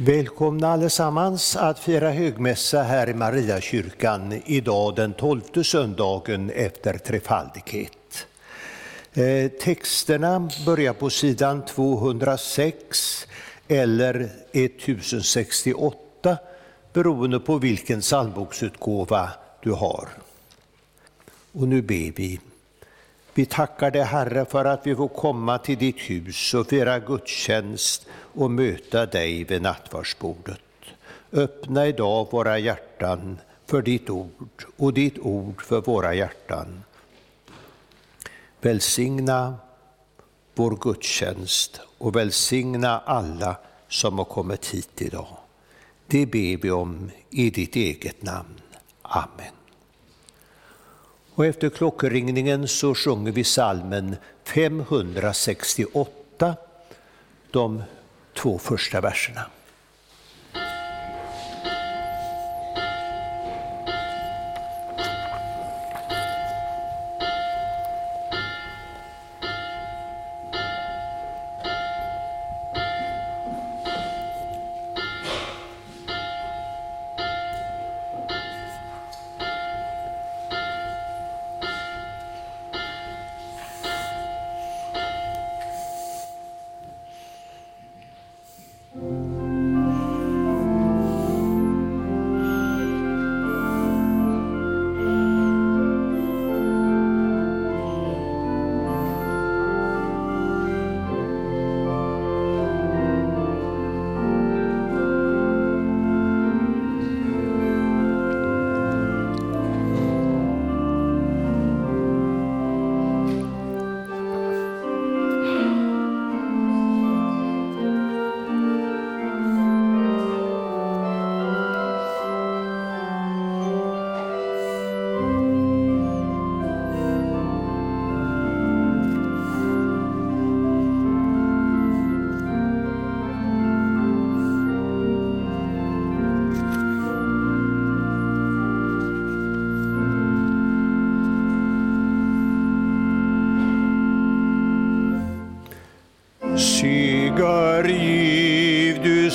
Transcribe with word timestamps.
Välkomna 0.00 0.68
allesammans 0.68 1.56
att 1.56 1.78
fira 1.78 2.10
högmässa 2.10 2.82
här 2.82 3.08
i 3.08 3.14
Mariakyrkan 3.14 4.42
idag 4.46 4.96
den 4.96 5.12
tolfte 5.12 5.64
söndagen 5.64 6.50
efter 6.50 6.98
trefaldighet. 6.98 8.26
Eh, 9.12 9.50
texterna 9.50 10.50
börjar 10.66 10.92
på 10.92 11.10
sidan 11.10 11.64
206 11.64 13.26
eller 13.68 14.30
1068 14.52 16.38
beroende 16.92 17.40
på 17.40 17.58
vilken 17.58 18.00
psalmboksutgåva 18.00 19.30
du 19.62 19.72
har. 19.72 20.08
Och 21.52 21.68
nu 21.68 21.82
ber 21.82 22.12
vi. 22.16 22.40
Vi 23.38 23.46
tackar 23.46 23.90
dig 23.90 24.02
Herre 24.02 24.44
för 24.44 24.64
att 24.64 24.86
vi 24.86 24.96
får 24.96 25.08
komma 25.08 25.58
till 25.58 25.78
ditt 25.78 25.98
hus 25.98 26.54
och 26.54 26.66
fira 26.66 26.98
gudstjänst 26.98 28.06
och 28.10 28.50
möta 28.50 29.06
dig 29.06 29.44
vid 29.44 29.62
nattvardsbordet. 29.62 30.60
Öppna 31.32 31.86
idag 31.86 32.28
våra 32.30 32.58
hjärtan 32.58 33.38
för 33.66 33.82
ditt 33.82 34.10
ord 34.10 34.64
och 34.76 34.94
ditt 34.94 35.18
ord 35.18 35.62
för 35.62 35.80
våra 35.80 36.14
hjärtan. 36.14 36.82
Välsigna 38.60 39.56
vår 40.54 40.78
gudstjänst 40.80 41.80
och 41.98 42.16
välsigna 42.16 42.98
alla 42.98 43.56
som 43.88 44.18
har 44.18 44.24
kommit 44.24 44.66
hit 44.66 45.02
idag. 45.02 45.36
Det 46.06 46.26
ber 46.26 46.56
vi 46.56 46.70
om 46.70 47.10
i 47.30 47.50
ditt 47.50 47.76
eget 47.76 48.22
namn. 48.22 48.60
Amen. 49.02 49.57
Och 51.38 51.46
efter 51.46 51.70
klockringningen 51.70 52.68
så 52.68 52.94
sjunger 52.94 53.32
vi 53.32 53.44
salmen 53.44 54.16
568, 54.44 56.56
de 57.50 57.82
två 58.34 58.58
första 58.58 59.00
verserna. 59.00 59.40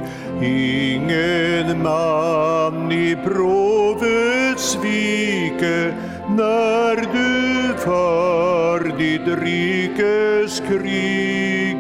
Ingen 0.42 1.84
man 1.84 2.92
i 2.92 3.18
provet 3.26 4.60
svike 4.60 5.94
när 6.30 6.96
du 6.96 7.74
för 7.78 8.98
ditt 8.98 9.28
rikes 9.44 10.60
krig. 10.60 11.78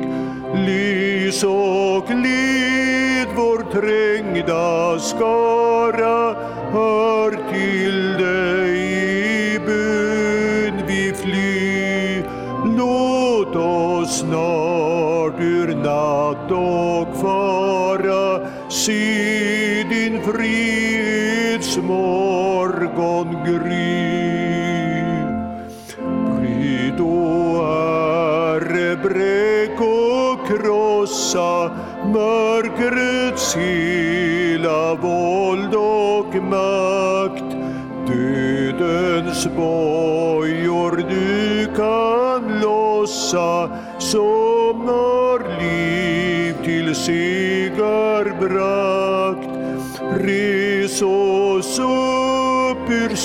Lys 0.55 1.43
och 1.43 2.09
led 2.09 3.27
vår 3.35 3.71
trängda 3.71 4.99
skara 4.99 5.48
frihets 21.75 23.45
gry. 23.45 25.03
Bryt, 26.39 26.99
o 26.99 27.61
Herre, 27.61 28.95
bräck 28.95 29.81
och 29.81 30.47
krossa 30.47 31.71
mörkrets 32.13 33.55
hela 33.55 34.95
våld 34.95 35.75
och 35.75 36.35
makt. 36.35 37.55
Dödens 38.07 39.47
bojor 39.55 41.05
du 41.09 41.65
kan 41.75 42.59
lossa 42.61 43.69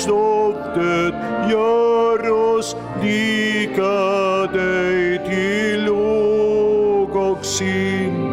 upp 0.02 0.76
gör 1.50 2.30
oss 2.30 2.76
lika 3.02 3.82
dig 4.52 5.18
till 5.28 5.84
låg 5.84 7.16
och 7.16 7.44
sin 7.44 8.32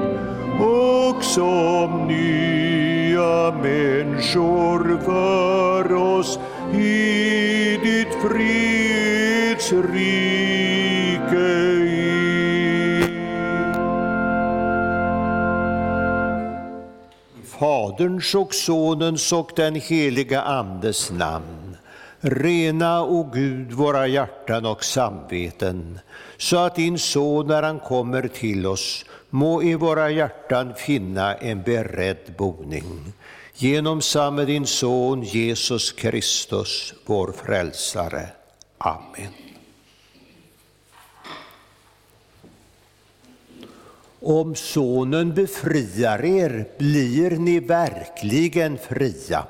och 0.60 1.24
som 1.24 2.08
nya 2.08 3.52
människor 3.52 5.00
för 5.06 5.51
Faderns 18.02 18.36
och 18.36 18.54
Sonens 18.54 19.32
och 19.32 19.52
den 19.56 19.76
heliga 19.76 20.42
Andes 20.42 21.12
namn. 21.12 21.78
Rena, 22.20 23.04
o 23.04 23.32
Gud, 23.34 23.72
våra 23.72 24.08
hjärtan 24.08 24.66
och 24.66 24.84
samveten, 24.84 26.00
så 26.38 26.58
att 26.58 26.76
din 26.76 27.00
Son, 27.00 27.48
när 27.48 27.64
han 27.64 27.80
kommer 27.80 28.28
till 28.28 28.66
oss, 28.66 29.06
må 29.30 29.64
i 29.64 29.76
våra 29.76 30.10
hjärtan 30.10 30.74
finna 30.76 31.36
en 31.36 31.62
beredd 31.62 32.34
boning. 32.38 33.14
Genom 33.56 34.02
samme 34.02 34.46
din 34.46 34.68
Son 34.68 35.24
Jesus 35.24 35.92
Kristus, 35.92 36.94
vår 37.06 37.32
Frälsare. 37.32 38.30
Amen. 38.78 39.41
Om 44.24 44.56
Sonen 44.56 45.34
befriar 45.34 46.22
er 46.26 46.66
blir 46.78 47.32
ni 47.42 47.60
verkligen 47.60 48.78
fria. 48.78 49.48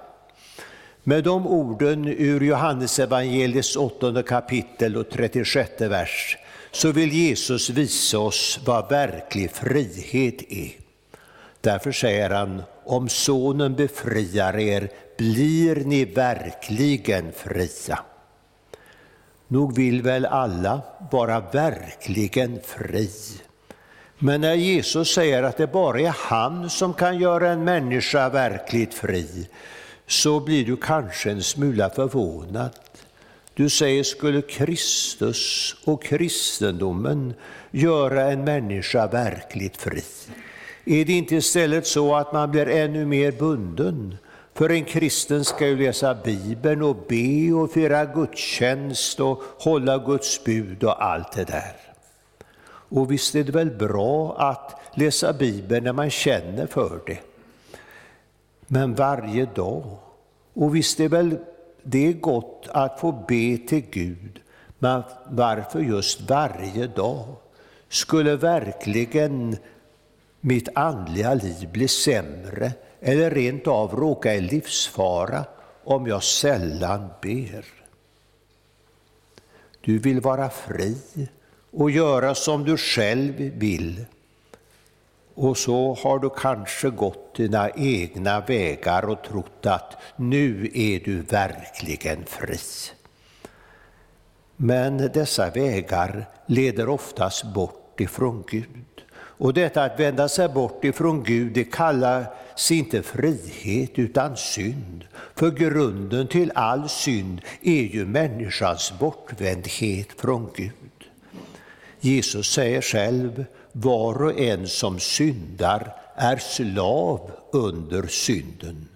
Med 1.03 1.23
de 1.23 1.47
orden 1.47 2.07
ur 2.07 2.41
Johannesevangeliets 2.41 3.75
åttonde 3.75 4.23
kapitel 4.23 4.97
och 4.97 5.09
36 5.09 5.81
vers 5.81 6.37
så 6.71 6.91
vill 6.91 7.13
Jesus 7.13 7.69
visa 7.69 8.19
oss 8.19 8.59
vad 8.65 8.89
verklig 8.89 9.51
frihet 9.51 10.51
är. 10.51 10.71
Därför 11.61 11.91
säger 11.91 12.29
han, 12.29 12.63
om 12.85 13.09
Sonen 13.09 13.75
befriar 13.75 14.59
er 14.59 14.89
blir 15.17 15.75
ni 15.75 16.05
verkligen 16.05 17.31
fria. 17.31 17.99
Nog 19.47 19.75
vill 19.75 20.01
väl 20.01 20.25
alla 20.25 20.81
vara 21.11 21.39
verkligen 21.39 22.59
fri. 22.63 23.09
Men 24.23 24.41
när 24.41 24.55
Jesus 24.55 25.13
säger 25.13 25.43
att 25.43 25.57
det 25.57 25.67
bara 25.67 25.99
är 25.99 26.15
han 26.17 26.69
som 26.69 26.93
kan 26.93 27.19
göra 27.19 27.49
en 27.49 27.63
människa 27.63 28.29
verkligt 28.29 28.93
fri, 28.93 29.47
så 30.07 30.39
blir 30.39 30.65
du 30.65 30.77
kanske 30.77 31.31
en 31.31 31.43
smula 31.43 31.89
förvånad. 31.89 32.69
Du 33.53 33.69
säger, 33.69 34.03
skulle 34.03 34.41
Kristus 34.41 35.75
och 35.85 36.03
kristendomen 36.03 37.33
göra 37.71 38.31
en 38.31 38.43
människa 38.43 39.07
verkligt 39.07 39.77
fri? 39.77 40.03
Är 40.85 41.05
det 41.05 41.13
inte 41.13 41.35
istället 41.35 41.87
så 41.87 42.15
att 42.15 42.33
man 42.33 42.51
blir 42.51 42.67
ännu 42.67 43.05
mer 43.05 43.31
bunden? 43.31 44.17
För 44.53 44.69
en 44.69 44.85
kristen 44.85 45.45
ska 45.45 45.67
ju 45.67 45.77
läsa 45.77 46.15
Bibeln 46.15 46.81
och 46.81 46.97
be 47.09 47.53
och 47.53 47.71
fira 47.71 48.05
gudstjänst 48.05 49.19
och 49.19 49.43
hålla 49.59 49.97
Guds 49.97 50.43
bud 50.43 50.83
och 50.83 51.03
allt 51.03 51.31
det 51.31 51.43
där. 51.43 51.90
Och 52.91 53.11
visst 53.11 53.35
är 53.35 53.43
det 53.43 53.51
väl 53.51 53.71
bra 53.71 54.35
att 54.37 54.81
läsa 54.93 55.33
Bibeln 55.33 55.83
när 55.83 55.93
man 55.93 56.09
känner 56.09 56.67
för 56.67 56.99
det. 57.05 57.19
Men 58.67 58.95
varje 58.95 59.45
dag. 59.45 59.83
Och 60.53 60.75
visst 60.75 60.99
är 60.99 61.09
väl 61.09 61.37
det 61.83 62.07
är 62.07 62.13
gott 62.13 62.67
att 62.69 62.99
få 62.99 63.11
be 63.11 63.57
till 63.67 63.85
Gud, 63.91 64.41
men 64.79 65.03
varför 65.29 65.79
just 65.79 66.21
varje 66.29 66.87
dag? 66.87 67.25
Skulle 67.89 68.35
verkligen 68.35 69.57
mitt 70.41 70.69
andliga 70.75 71.33
liv 71.33 71.69
bli 71.71 71.87
sämre 71.87 72.71
eller 72.99 73.31
rent 73.31 73.67
av 73.67 73.95
råka 73.95 74.35
i 74.35 74.41
livsfara 74.41 75.45
om 75.83 76.07
jag 76.07 76.23
sällan 76.23 77.07
ber? 77.21 77.65
Du 79.81 79.99
vill 79.99 80.21
vara 80.21 80.49
fri 80.49 80.97
och 81.71 81.91
göra 81.91 82.35
som 82.35 82.63
du 82.63 82.77
själv 82.77 83.33
vill. 83.37 84.05
Och 85.33 85.57
så 85.57 85.97
har 86.03 86.19
du 86.19 86.29
kanske 86.29 86.89
gått 86.89 87.35
dina 87.35 87.69
egna 87.69 88.39
vägar 88.41 89.09
och 89.09 89.23
trott 89.23 89.65
att 89.65 89.97
nu 90.15 90.69
är 90.73 90.99
du 90.99 91.21
verkligen 91.21 92.25
fri. 92.25 92.59
Men 94.55 94.97
dessa 94.97 95.49
vägar 95.49 96.25
leder 96.45 96.89
oftast 96.89 97.45
bort 97.53 97.99
ifrån 97.99 98.43
Gud. 98.49 98.65
Och 99.13 99.53
detta 99.53 99.83
att 99.83 99.99
vända 99.99 100.29
sig 100.29 100.49
bort 100.49 100.85
ifrån 100.85 101.23
Gud, 101.23 101.53
det 101.53 101.63
kallas 101.63 102.71
inte 102.71 103.03
frihet 103.03 103.91
utan 103.95 104.37
synd. 104.37 105.05
För 105.35 105.51
grunden 105.51 106.27
till 106.27 106.51
all 106.55 106.89
synd 106.89 107.41
är 107.61 107.81
ju 107.81 108.05
människans 108.05 108.93
bortvändhet 108.99 110.07
från 110.17 110.49
Gud. 110.55 110.90
Jesus 112.01 112.51
säger 112.51 112.81
själv, 112.81 113.45
var 113.71 114.23
och 114.23 114.39
en 114.39 114.67
som 114.67 114.99
syndar 114.99 115.95
är 116.15 116.37
slav 116.37 117.31
under 117.51 118.07
synden. 118.07 118.87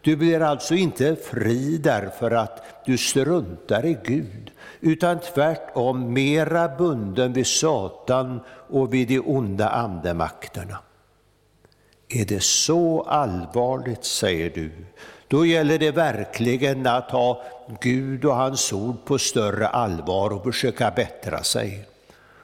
Du 0.00 0.16
blir 0.16 0.40
alltså 0.40 0.74
inte 0.74 1.16
fri 1.16 1.78
därför 1.78 2.30
att 2.30 2.62
du 2.86 2.98
struntar 2.98 3.86
i 3.86 3.98
Gud, 4.04 4.50
utan 4.80 5.18
tvärtom 5.20 6.12
mera 6.12 6.68
bunden 6.68 7.32
vid 7.32 7.46
Satan 7.46 8.40
och 8.68 8.94
vid 8.94 9.08
de 9.08 9.20
onda 9.20 9.68
andemakterna. 9.68 10.78
Är 12.08 12.24
det 12.24 12.42
så 12.42 13.02
allvarligt, 13.02 14.04
säger 14.04 14.50
du, 14.50 14.70
då 15.28 15.46
gäller 15.46 15.78
det 15.78 15.90
verkligen 15.90 16.86
att 16.86 17.10
ha 17.10 17.42
Gud 17.80 18.24
och 18.24 18.36
hans 18.36 18.72
ord 18.72 19.04
på 19.04 19.18
större 19.18 19.68
allvar 19.68 20.30
och 20.30 20.44
försöka 20.44 20.90
bättra 20.90 21.42
sig. 21.42 21.89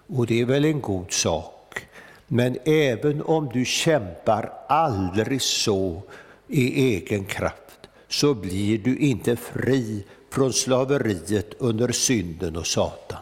Och 0.06 0.26
det 0.26 0.40
är 0.40 0.44
väl 0.44 0.64
en 0.64 0.80
god 0.80 1.12
sak. 1.12 1.86
Men 2.26 2.58
även 2.64 3.22
om 3.22 3.50
du 3.52 3.64
kämpar 3.64 4.52
aldrig 4.68 5.42
så 5.42 6.02
i 6.48 6.94
egen 6.94 7.24
kraft, 7.24 7.88
så 8.08 8.34
blir 8.34 8.78
du 8.78 8.96
inte 8.98 9.36
fri 9.36 10.04
från 10.30 10.52
slaveriet 10.52 11.54
under 11.58 11.92
synden 11.92 12.56
och 12.56 12.66
Satan. 12.66 13.18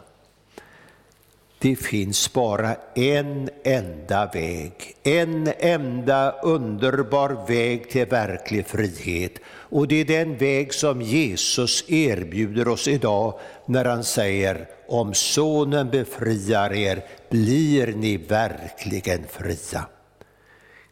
Det 1.59 1.75
finns 1.75 2.33
bara 2.33 2.75
en 2.95 3.49
enda 3.63 4.25
väg, 4.33 4.73
en 5.03 5.49
enda 5.59 6.31
underbar 6.31 7.45
väg 7.47 7.89
till 7.89 8.05
verklig 8.05 8.67
frihet. 8.67 9.31
Och 9.47 9.87
det 9.87 9.95
är 9.95 10.05
den 10.05 10.37
väg 10.37 10.73
som 10.73 11.01
Jesus 11.01 11.85
erbjuder 11.87 12.67
oss 12.67 12.87
idag 12.87 13.39
när 13.65 13.85
han 13.85 14.03
säger 14.03 14.67
om 14.87 15.13
Sonen 15.13 15.89
befriar 15.89 16.73
er 16.73 17.03
blir 17.29 17.95
ni 17.95 18.17
verkligen 18.17 19.27
fria. 19.27 19.85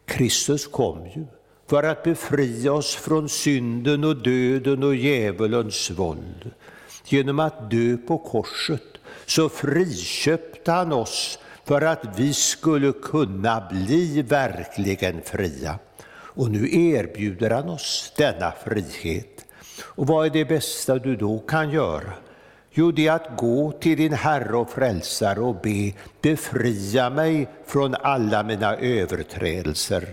Kristus 0.04 0.66
kom 0.66 1.06
ju 1.06 1.26
för 1.66 1.82
att 1.82 2.02
befria 2.02 2.72
oss 2.72 2.94
från 2.94 3.28
synden 3.28 4.04
och 4.04 4.16
döden 4.16 4.82
och 4.82 4.94
djävulens 4.94 5.90
våld. 5.90 6.50
Genom 7.04 7.40
att 7.40 7.70
dö 7.70 7.96
på 7.96 8.18
korset 8.18 8.82
så 9.26 9.48
friköpte 9.48 10.72
han 10.72 10.92
oss 10.92 11.38
för 11.64 11.82
att 11.82 12.18
vi 12.18 12.34
skulle 12.34 12.92
kunna 12.92 13.68
bli 13.70 14.22
verkligen 14.22 15.22
fria. 15.22 15.78
Och 16.36 16.50
nu 16.50 16.74
erbjuder 16.74 17.50
han 17.50 17.68
oss 17.68 18.12
denna 18.16 18.52
frihet. 18.64 19.44
Och 19.80 20.06
vad 20.06 20.26
är 20.26 20.30
det 20.30 20.44
bästa 20.44 20.98
du 20.98 21.16
då 21.16 21.38
kan 21.38 21.70
göra? 21.70 22.12
Jo, 22.76 22.90
det 22.90 23.06
är 23.06 23.12
att 23.12 23.36
gå 23.36 23.72
till 23.72 23.96
din 23.96 24.12
Herre 24.12 24.56
och 24.56 24.70
Frälsare 24.70 25.40
och 25.40 25.54
be, 25.54 25.92
befria 26.20 27.10
mig 27.10 27.48
från 27.66 27.94
alla 27.94 28.42
mina 28.42 28.76
överträdelser. 28.76 30.06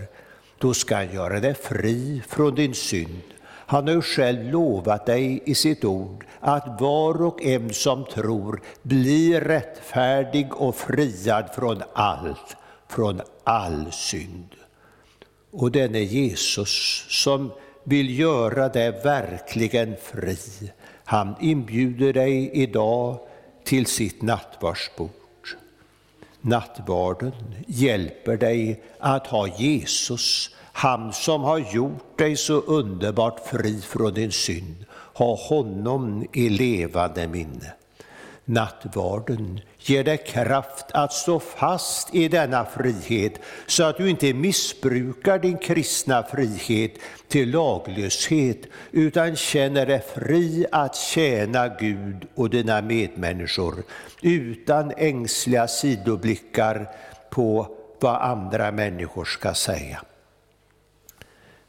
Då 0.58 0.74
ska 0.74 0.96
han 0.96 1.14
göra 1.14 1.40
dig 1.40 1.54
fri 1.54 2.22
från 2.28 2.54
din 2.54 2.74
synd. 2.74 3.22
Han 3.44 3.86
har 3.86 3.94
ju 3.94 4.02
själv 4.02 4.50
lovat 4.50 5.06
dig 5.06 5.42
i 5.46 5.54
sitt 5.54 5.84
ord 5.84 6.26
att 6.40 6.80
var 6.80 7.22
och 7.22 7.42
en 7.42 7.72
som 7.72 8.04
tror 8.04 8.60
blir 8.82 9.40
rättfärdig 9.40 10.54
och 10.54 10.76
friad 10.76 11.50
från 11.54 11.82
allt, 11.92 12.56
från 12.88 13.20
all 13.44 13.92
synd. 13.92 14.48
Och 15.50 15.70
denne 15.70 16.00
Jesus 16.00 17.06
som 17.08 17.50
vill 17.84 18.18
göra 18.18 18.68
dig 18.68 18.90
verkligen 18.90 19.96
fri, 20.02 20.72
han 21.12 21.34
inbjuder 21.40 22.12
dig 22.12 22.50
idag 22.52 23.18
till 23.64 23.86
sitt 23.86 24.22
nattvardsbord. 24.22 25.10
Nattvarden 26.40 27.32
hjälper 27.66 28.36
dig 28.36 28.82
att 28.98 29.26
ha 29.26 29.48
Jesus, 29.58 30.50
han 30.72 31.12
som 31.12 31.42
har 31.42 31.58
gjort 31.58 32.18
dig 32.18 32.36
så 32.36 32.54
underbart 32.54 33.46
fri 33.46 33.80
från 33.80 34.14
din 34.14 34.32
synd. 34.32 34.84
Ha 35.14 35.36
honom 35.36 36.26
i 36.32 36.48
levande 36.48 37.28
minne. 37.28 37.72
Nattvarden 38.44 39.60
ger 39.88 40.04
dig 40.04 40.18
kraft 40.18 40.86
att 40.90 41.12
stå 41.12 41.40
fast 41.40 42.14
i 42.14 42.28
denna 42.28 42.64
frihet 42.64 43.32
så 43.66 43.84
att 43.84 43.96
du 43.96 44.10
inte 44.10 44.32
missbrukar 44.32 45.38
din 45.38 45.58
kristna 45.58 46.22
frihet 46.22 46.92
till 47.28 47.50
laglöshet 47.50 48.58
utan 48.90 49.36
känner 49.36 49.86
dig 49.86 50.02
fri 50.14 50.66
att 50.72 50.96
tjäna 50.96 51.68
Gud 51.68 52.26
och 52.34 52.50
dina 52.50 52.82
medmänniskor 52.82 53.82
utan 54.22 54.92
ängsliga 54.96 55.68
sidoblickar 55.68 56.88
på 57.30 57.76
vad 58.00 58.22
andra 58.22 58.72
människor 58.72 59.24
ska 59.24 59.54
säga. 59.54 60.02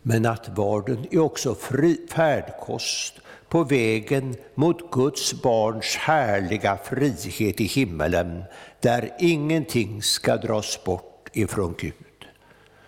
Men 0.02 0.22
nattvarden 0.22 1.08
är 1.12 1.20
också 1.20 1.56
fri, 1.56 2.08
färdkost 2.10 3.20
på 3.54 3.64
vägen 3.64 4.36
mot 4.56 4.92
Guds 4.92 5.42
barns 5.42 5.96
härliga 5.96 6.78
frihet 6.84 7.62
i 7.62 7.64
himmelen, 7.64 8.44
där 8.80 9.10
ingenting 9.20 10.02
ska 10.02 10.38
dras 10.38 10.84
bort 10.84 11.30
ifrån 11.34 11.76
Gud. 11.78 12.26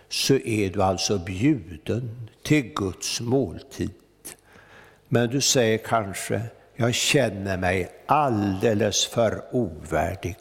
Så 0.10 0.34
är 0.34 0.70
du 0.70 0.84
alltså 0.84 1.18
bjuden 1.18 2.30
till 2.44 2.74
Guds 2.76 3.22
måltid. 3.22 3.92
Men 5.08 5.30
du 5.30 5.42
säger 5.42 5.78
kanske, 5.78 6.42
jag 6.76 6.94
känner 6.94 7.58
mig 7.58 7.90
alldeles 8.06 9.06
för 9.06 9.42
ovärdig. 9.52 10.38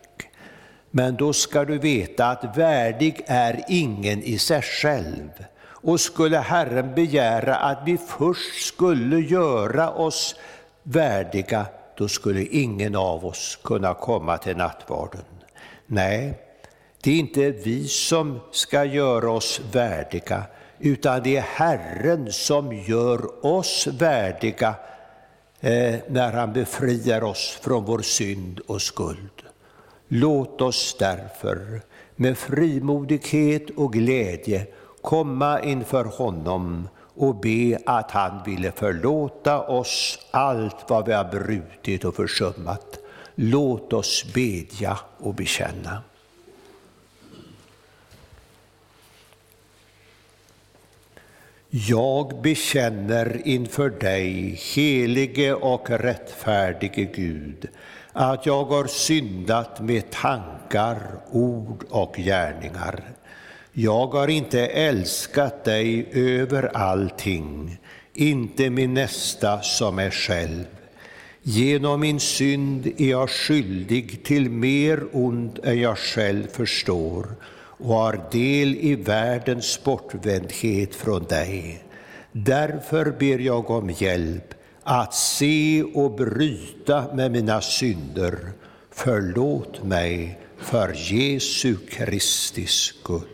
Men 0.90 1.16
då 1.16 1.33
ska 1.33 1.64
du 1.64 1.78
veta 1.78 2.26
att 2.26 2.59
värdig 2.59 3.23
är 3.26 3.64
ingen 3.69 4.23
i 4.23 4.38
sig 4.38 4.62
själv. 4.62 5.31
Och 5.84 6.00
skulle 6.00 6.38
Herren 6.38 6.94
begära 6.94 7.56
att 7.56 7.78
vi 7.86 7.98
först 7.98 8.66
skulle 8.66 9.20
göra 9.20 9.90
oss 9.90 10.34
värdiga, 10.82 11.66
då 11.96 12.08
skulle 12.08 12.44
ingen 12.44 12.96
av 12.96 13.26
oss 13.26 13.58
kunna 13.64 13.94
komma 13.94 14.38
till 14.38 14.56
nattvarden. 14.56 15.24
Nej, 15.86 16.38
det 17.02 17.10
är 17.10 17.18
inte 17.18 17.50
vi 17.50 17.88
som 17.88 18.40
ska 18.52 18.84
göra 18.84 19.30
oss 19.30 19.60
värdiga, 19.72 20.42
utan 20.78 21.22
det 21.22 21.36
är 21.36 21.42
Herren 21.42 22.32
som 22.32 22.72
gör 22.72 23.46
oss 23.46 23.86
värdiga 23.86 24.74
eh, 25.60 25.94
när 26.08 26.32
han 26.32 26.52
befriar 26.52 27.24
oss 27.24 27.58
från 27.62 27.84
vår 27.84 27.98
synd 27.98 28.60
och 28.66 28.82
skuld. 28.82 29.42
Låt 30.08 30.60
oss 30.60 30.96
därför 30.98 31.80
med 32.16 32.38
frimodighet 32.38 33.70
och 33.70 33.92
glädje 33.92 34.66
komma 35.04 35.62
inför 35.62 36.04
honom 36.04 36.88
och 37.14 37.37
be 37.40 37.78
att 37.87 38.11
han 38.11 38.42
ville 38.46 38.73
förlåta 38.73 39.61
oss 39.61 40.18
allt 40.30 40.76
vad 40.88 41.06
vi 41.06 41.12
har 41.12 41.25
brutit 41.25 42.04
och 42.04 42.14
försummat. 42.14 42.99
Låt 43.34 43.92
oss 43.92 44.25
bedja 44.34 44.99
och 45.18 45.34
bekänna. 45.34 46.02
Jag 51.70 52.42
bekänner 52.42 53.46
inför 53.46 53.90
dig, 53.90 54.61
helige 54.75 55.54
och 55.54 55.90
rättfärdige 55.90 57.04
Gud, 57.04 57.68
att 58.12 58.46
jag 58.46 58.64
har 58.64 58.87
syndat 58.87 59.80
med 59.80 60.11
tankar, 60.11 60.99
ord 61.30 61.84
och 61.90 62.14
gärningar. 62.16 63.13
Jag 63.76 64.07
har 64.07 64.28
inte 64.28 64.66
älskat 64.66 65.64
dig 65.64 66.09
över 66.12 66.76
allting, 66.76 67.78
inte 68.14 68.71
min 68.71 68.95
nästa 68.95 69.62
som 69.62 69.99
är 69.99 70.11
själv. 70.11 70.64
Genom 71.43 72.00
min 72.00 72.21
synd 72.21 72.87
är 72.87 73.11
jag 73.11 73.31
skyldig 73.31 74.25
till 74.25 74.50
mer 74.50 75.04
ont 75.12 75.59
än 75.59 75.81
jag 75.81 75.99
själv 75.99 76.47
förstår 76.47 77.26
och 77.54 77.95
har 77.95 78.21
del 78.33 78.76
i 78.76 78.95
världens 78.95 79.85
bortvändhet 79.85 80.95
från 80.95 81.25
dig. 81.25 81.85
Därför 82.33 83.11
ber 83.19 83.38
jag 83.38 83.71
om 83.71 83.90
hjälp 83.90 84.54
att 84.83 85.14
se 85.14 85.83
och 85.83 86.11
bryta 86.11 87.14
med 87.14 87.33
mina 87.33 87.61
synder. 87.61 88.38
Förlåt 88.90 89.85
mig 89.85 90.38
för 90.59 90.95
Jesu 91.12 91.76
Kristi 91.76 92.66
skull. 92.66 93.33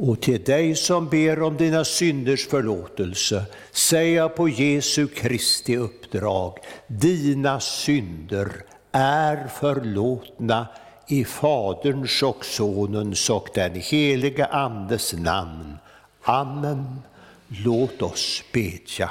Och 0.00 0.20
till 0.20 0.44
dig 0.44 0.74
som 0.76 1.08
ber 1.08 1.42
om 1.42 1.56
dina 1.56 1.84
synders 1.84 2.46
förlåtelse 2.46 3.44
säger 3.72 4.16
jag 4.16 4.36
på 4.36 4.48
Jesu 4.48 5.06
Kristi 5.06 5.76
uppdrag, 5.76 6.58
dina 6.86 7.60
synder 7.60 8.52
är 8.92 9.46
förlåtna 9.46 10.66
i 11.08 11.24
Faderns 11.24 12.22
och 12.22 12.44
Sonens 12.44 13.30
och 13.30 13.48
den 13.54 13.74
helige 13.74 14.46
Andes 14.46 15.12
namn. 15.12 15.78
Amen. 16.22 17.00
Låt 17.48 18.02
oss 18.02 18.42
bedja. 18.52 19.10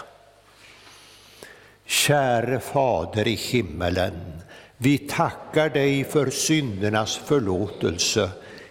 Käre 1.86 2.60
Fader 2.60 3.28
i 3.28 3.36
himmelen, 3.36 4.42
vi 4.78 4.98
tackar 4.98 5.70
dig 5.70 6.04
för 6.04 6.30
syndernas 6.30 7.18
förlåtelse 7.18 8.30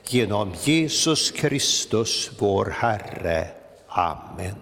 genom 0.09 0.53
Jesus 0.65 1.31
Kristus, 1.31 2.31
vår 2.39 2.75
Herre. 2.81 3.47
Amen. 3.89 4.55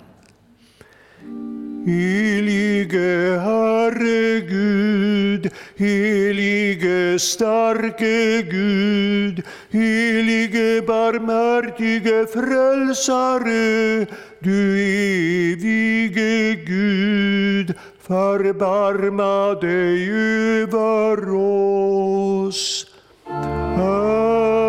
Helige 1.87 3.41
Herre 3.41 4.41
Gud, 4.41 5.51
helige 5.77 7.19
starke 7.19 8.43
Gud, 8.43 9.43
helige 9.71 10.83
barmhärtige 10.83 12.27
frälsare, 12.27 14.07
du 14.41 14.79
evige 14.81 16.55
Gud, 16.65 17.75
förbarma 18.01 19.55
dig 19.61 20.11
över 20.11 21.35
oss. 21.35 22.87
Amen. 23.29 24.64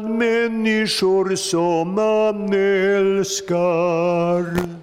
Bland 0.00 0.18
människor 0.18 1.36
som 1.36 1.98
han 1.98 2.52
älskar. 2.52 4.73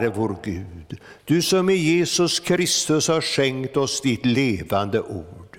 Herre 0.00 0.12
vår 0.16 0.36
Gud, 0.42 1.00
du 1.24 1.42
som 1.42 1.70
i 1.70 1.74
Jesus 1.74 2.40
Kristus 2.40 3.08
har 3.08 3.20
skänkt 3.20 3.76
oss 3.76 4.00
ditt 4.00 4.26
levande 4.26 5.00
ord. 5.00 5.58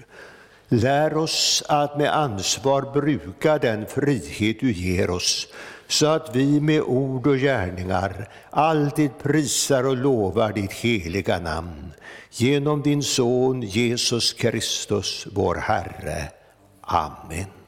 Lär 0.69 1.17
oss 1.17 1.63
att 1.67 1.97
med 1.97 2.15
ansvar 2.15 2.81
bruka 2.93 3.57
den 3.57 3.85
frihet 3.85 4.59
du 4.59 4.71
ger 4.71 5.09
oss 5.09 5.47
så 5.87 6.05
att 6.05 6.35
vi 6.35 6.61
med 6.61 6.81
ord 6.81 7.27
och 7.27 7.37
gärningar 7.37 8.29
alltid 8.49 9.11
prisar 9.23 9.83
och 9.83 9.97
lovar 9.97 10.53
ditt 10.53 10.73
heliga 10.73 11.39
namn. 11.39 11.93
Genom 12.31 12.81
din 12.81 13.03
Son 13.03 13.61
Jesus 13.61 14.33
Kristus, 14.33 15.27
vår 15.31 15.55
Herre. 15.55 16.31
Amen. 16.81 17.60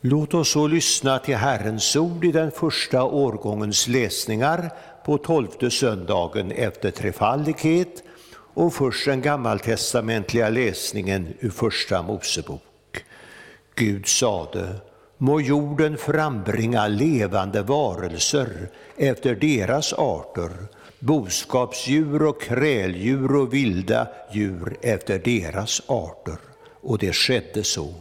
Låt 0.00 0.34
oss 0.34 0.48
så 0.50 0.66
lyssna 0.66 1.18
till 1.18 1.36
Herrens 1.36 1.96
ord 1.96 2.24
i 2.24 2.32
den 2.32 2.50
första 2.50 3.04
årgångens 3.04 3.88
läsningar 3.88 4.70
på 5.04 5.18
tolfte 5.18 5.70
söndagen 5.70 6.52
efter 6.52 6.90
trefaldighet 6.90 8.02
och 8.54 8.74
först 8.74 9.04
den 9.04 9.22
gammaltestamentliga 9.22 10.48
läsningen 10.48 11.34
ur 11.40 11.50
Första 11.50 12.02
Mosebok. 12.02 12.62
Gud 13.74 14.06
sade, 14.06 14.74
må 15.16 15.40
jorden 15.40 15.98
frambringa 15.98 16.88
levande 16.88 17.62
varelser 17.62 18.68
efter 18.96 19.34
deras 19.34 19.92
arter, 19.92 20.50
boskapsdjur 20.98 22.22
och 22.22 22.42
kräldjur 22.42 23.36
och 23.36 23.54
vilda 23.54 24.08
djur 24.32 24.76
efter 24.82 25.18
deras 25.18 25.82
arter. 25.86 26.38
Och 26.82 26.98
det 26.98 27.12
skedde 27.12 27.64
så. 27.64 27.94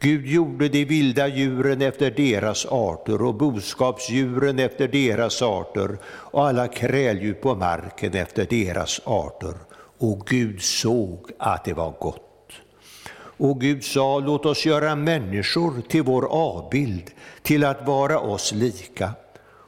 Gud 0.00 0.26
gjorde 0.26 0.68
de 0.68 0.84
vilda 0.84 1.28
djuren 1.28 1.82
efter 1.82 2.10
deras 2.10 2.66
arter 2.66 3.22
och 3.22 3.34
boskapsdjuren 3.34 4.58
efter 4.58 4.88
deras 4.88 5.42
arter 5.42 5.98
och 6.04 6.46
alla 6.46 6.68
kräldjur 6.68 7.34
på 7.34 7.54
marken 7.54 8.14
efter 8.14 8.46
deras 8.50 9.00
arter. 9.04 9.54
Och 9.98 10.26
Gud 10.26 10.62
såg 10.62 11.30
att 11.38 11.64
det 11.64 11.72
var 11.72 11.94
gott. 12.00 12.20
Och 13.36 13.60
Gud 13.60 13.84
sa, 13.84 14.18
låt 14.18 14.46
oss 14.46 14.66
göra 14.66 14.96
människor 14.96 15.82
till 15.88 16.02
vår 16.02 16.26
avbild, 16.30 17.10
till 17.42 17.64
att 17.64 17.86
vara 17.86 18.18
oss 18.18 18.52
lika. 18.52 19.10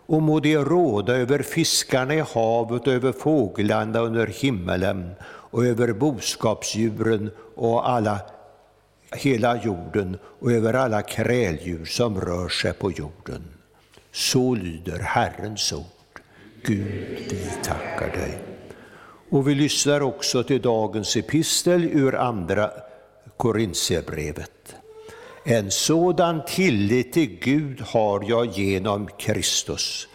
Och 0.06 0.23
må 0.23 0.40
de 0.40 0.56
råda 0.56 1.16
över 1.16 1.38
fiskarna 1.42 2.14
i 2.14 2.25
havet, 2.35 2.87
över 2.88 3.12
fåglarna 3.12 3.99
under 3.99 4.26
himmelen 4.26 5.11
och 5.25 5.66
över 5.66 5.92
boskapsdjuren 5.92 7.30
och 7.54 7.88
alla, 7.88 8.21
hela 9.12 9.62
jorden 9.62 10.18
och 10.40 10.52
över 10.52 10.75
alla 10.75 11.02
kräldjur 11.02 11.84
som 11.84 12.20
rör 12.20 12.48
sig 12.48 12.72
på 12.72 12.90
jorden. 12.90 13.42
Så 14.12 14.54
lyder 14.54 14.98
Herrens 14.98 15.72
ord. 15.72 16.20
Gud, 16.62 17.16
vi 17.30 17.50
tackar 17.62 18.12
dig. 18.12 18.38
Och 19.30 19.48
vi 19.48 19.54
lyssnar 19.54 20.00
också 20.00 20.42
till 20.42 20.62
dagens 20.62 21.16
epistel 21.16 21.84
ur 21.84 22.14
andra 22.14 22.70
Korintierbrevet. 23.36 24.76
En 25.44 25.70
sådan 25.70 26.42
tillit 26.46 27.12
till 27.12 27.38
Gud 27.40 27.80
har 27.80 28.25
jag 28.28 28.46
genom 28.46 29.08
Kristus. 29.18 30.08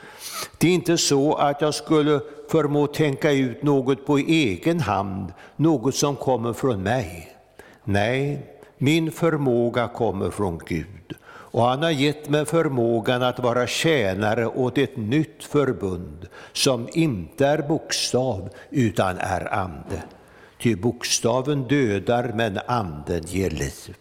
Det 0.57 0.67
är 0.67 0.71
inte 0.71 0.97
så 0.97 1.35
att 1.35 1.61
jag 1.61 1.73
skulle 1.73 2.19
förmå 2.49 2.87
tänka 2.87 3.31
ut 3.31 3.63
något 3.63 4.05
på 4.05 4.17
egen 4.17 4.79
hand, 4.79 5.33
något 5.55 5.95
som 5.95 6.15
kommer 6.15 6.53
från 6.53 6.83
mig. 6.83 7.35
Nej, 7.83 8.50
min 8.81 9.11
förmåga 9.11 9.87
kommer 9.87 10.29
från 10.29 10.61
Gud 10.65 11.13
och 11.23 11.63
han 11.63 11.83
har 11.83 11.89
gett 11.89 12.29
mig 12.29 12.45
förmågan 12.45 13.23
att 13.23 13.39
vara 13.39 13.67
tjänare 13.67 14.47
åt 14.47 14.77
ett 14.77 14.97
nytt 14.97 15.43
förbund 15.43 16.27
som 16.53 16.89
inte 16.93 17.47
är 17.47 17.61
bokstav 17.61 18.49
utan 18.69 19.17
är 19.17 19.53
ande. 19.53 20.03
Ty 20.59 20.75
bokstaven 20.75 21.63
dödar 21.63 22.31
men 22.35 22.59
anden 22.65 23.23
ger 23.27 23.49
liv. 23.49 23.95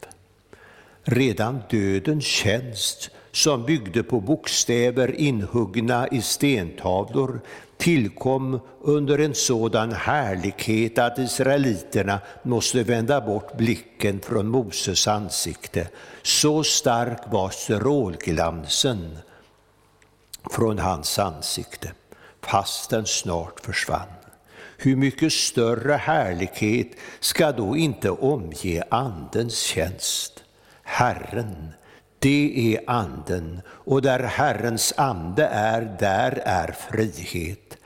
Redan 1.03 1.63
dödens 1.71 2.25
tjänst, 2.25 3.11
som 3.33 3.65
byggde 3.65 4.03
på 4.03 4.21
bokstäver 4.21 5.21
inhuggna 5.21 6.09
i 6.09 6.23
stentavlor, 6.23 7.41
tillkom 7.77 8.61
under 8.81 9.19
en 9.19 9.35
sådan 9.35 9.93
härlighet 9.93 10.99
att 10.99 11.19
israeliterna 11.19 12.21
måste 12.43 12.83
vända 12.83 13.21
bort 13.21 13.57
blicken 13.57 14.21
från 14.21 14.49
Moses 14.49 15.09
ansikte. 15.09 15.89
Så 16.23 16.65
stark 16.65 17.21
var 17.27 17.51
strålglansen 17.51 19.19
från 20.51 20.79
hans 20.79 21.19
ansikte, 21.19 21.93
fast 22.43 22.91
den 22.91 23.07
snart 23.07 23.61
försvann. 23.61 24.09
Hur 24.77 24.97
mycket 24.97 25.33
större 25.33 25.93
härlighet 25.93 26.89
ska 27.21 27.53
då 27.53 27.77
inte 27.77 28.11
omge 28.11 28.83
Andens 28.91 29.59
tjänst? 29.59 30.45
Herren, 30.83 31.73
det 32.21 32.75
är 32.75 32.91
Anden, 32.91 33.61
och 33.69 34.03
där 34.03 34.23
Herrens 34.23 34.95
ande 34.97 35.47
är, 35.47 35.97
där 35.99 36.43
är 36.45 36.73
frihet. 36.73 37.77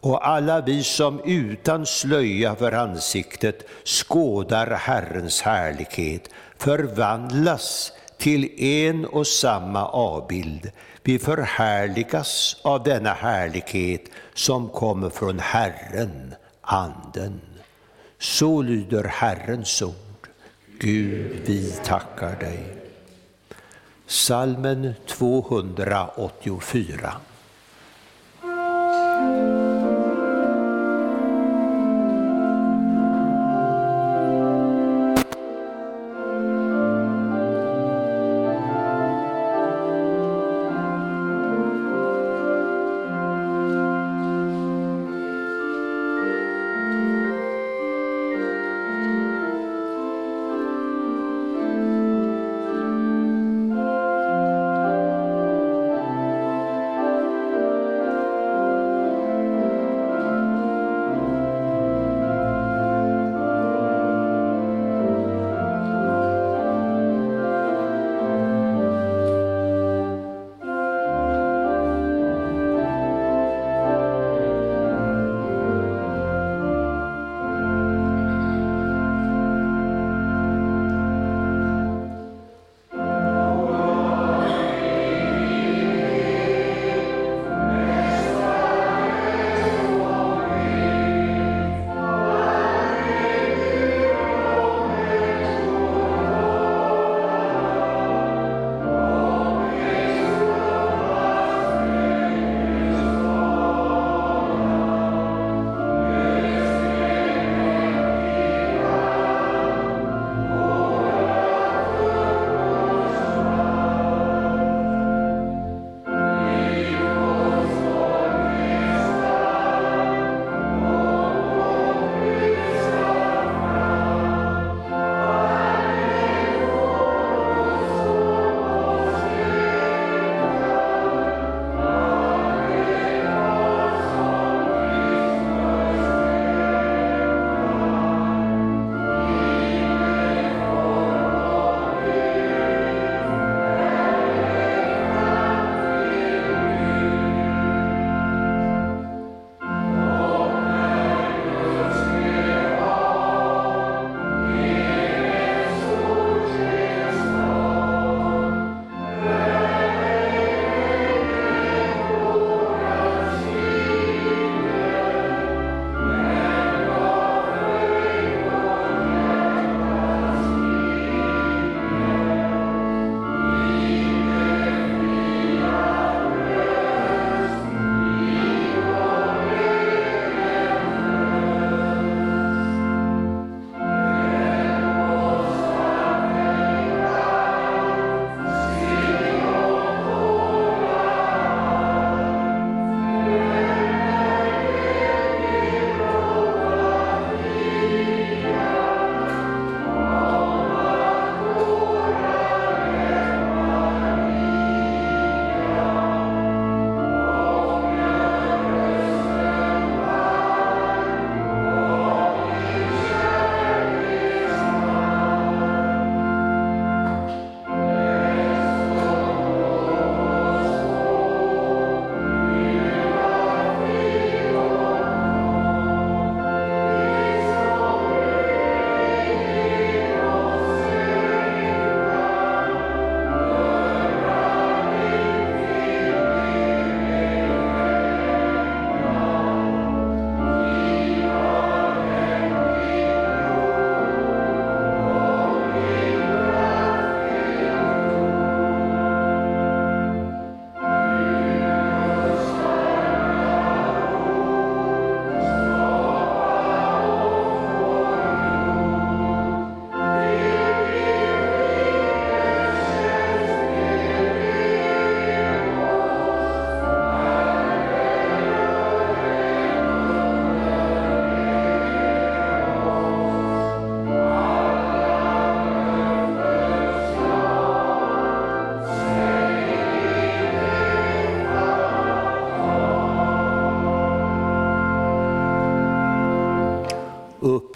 Och 0.00 0.28
alla 0.28 0.60
vi 0.60 0.82
som 0.82 1.20
utan 1.24 1.86
slöja 1.86 2.54
för 2.54 2.72
ansiktet 2.72 3.68
skådar 3.84 4.66
Herrens 4.66 5.42
härlighet 5.42 6.28
förvandlas 6.58 7.92
till 8.18 8.62
en 8.62 9.04
och 9.04 9.26
samma 9.26 9.86
avbild. 9.86 10.70
Vi 11.02 11.18
förhärligas 11.18 12.56
av 12.62 12.82
denna 12.82 13.12
härlighet 13.12 14.04
som 14.34 14.68
kommer 14.68 15.10
från 15.10 15.38
Herren, 15.38 16.34
Anden. 16.60 17.40
Så 18.18 18.62
lyder 18.62 19.04
Herrens 19.04 19.82
ord. 19.82 20.28
Gud, 20.78 21.40
vi 21.46 21.72
tackar 21.84 22.36
dig. 22.40 22.83
Salmen 24.06 24.96
284. 25.06 27.33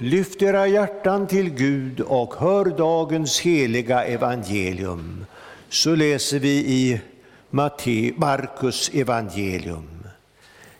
Lyft 0.08 0.42
era 0.42 0.66
hjärtan 0.66 1.26
till 1.26 1.50
Gud 1.50 2.00
och 2.00 2.34
hör 2.34 2.64
dagens 2.64 3.40
heliga 3.40 4.04
evangelium. 4.04 5.26
Så 5.68 5.94
läser 5.94 6.38
vi 6.38 6.50
i 6.50 7.00
Markus 8.16 8.90
evangelium. 8.94 9.88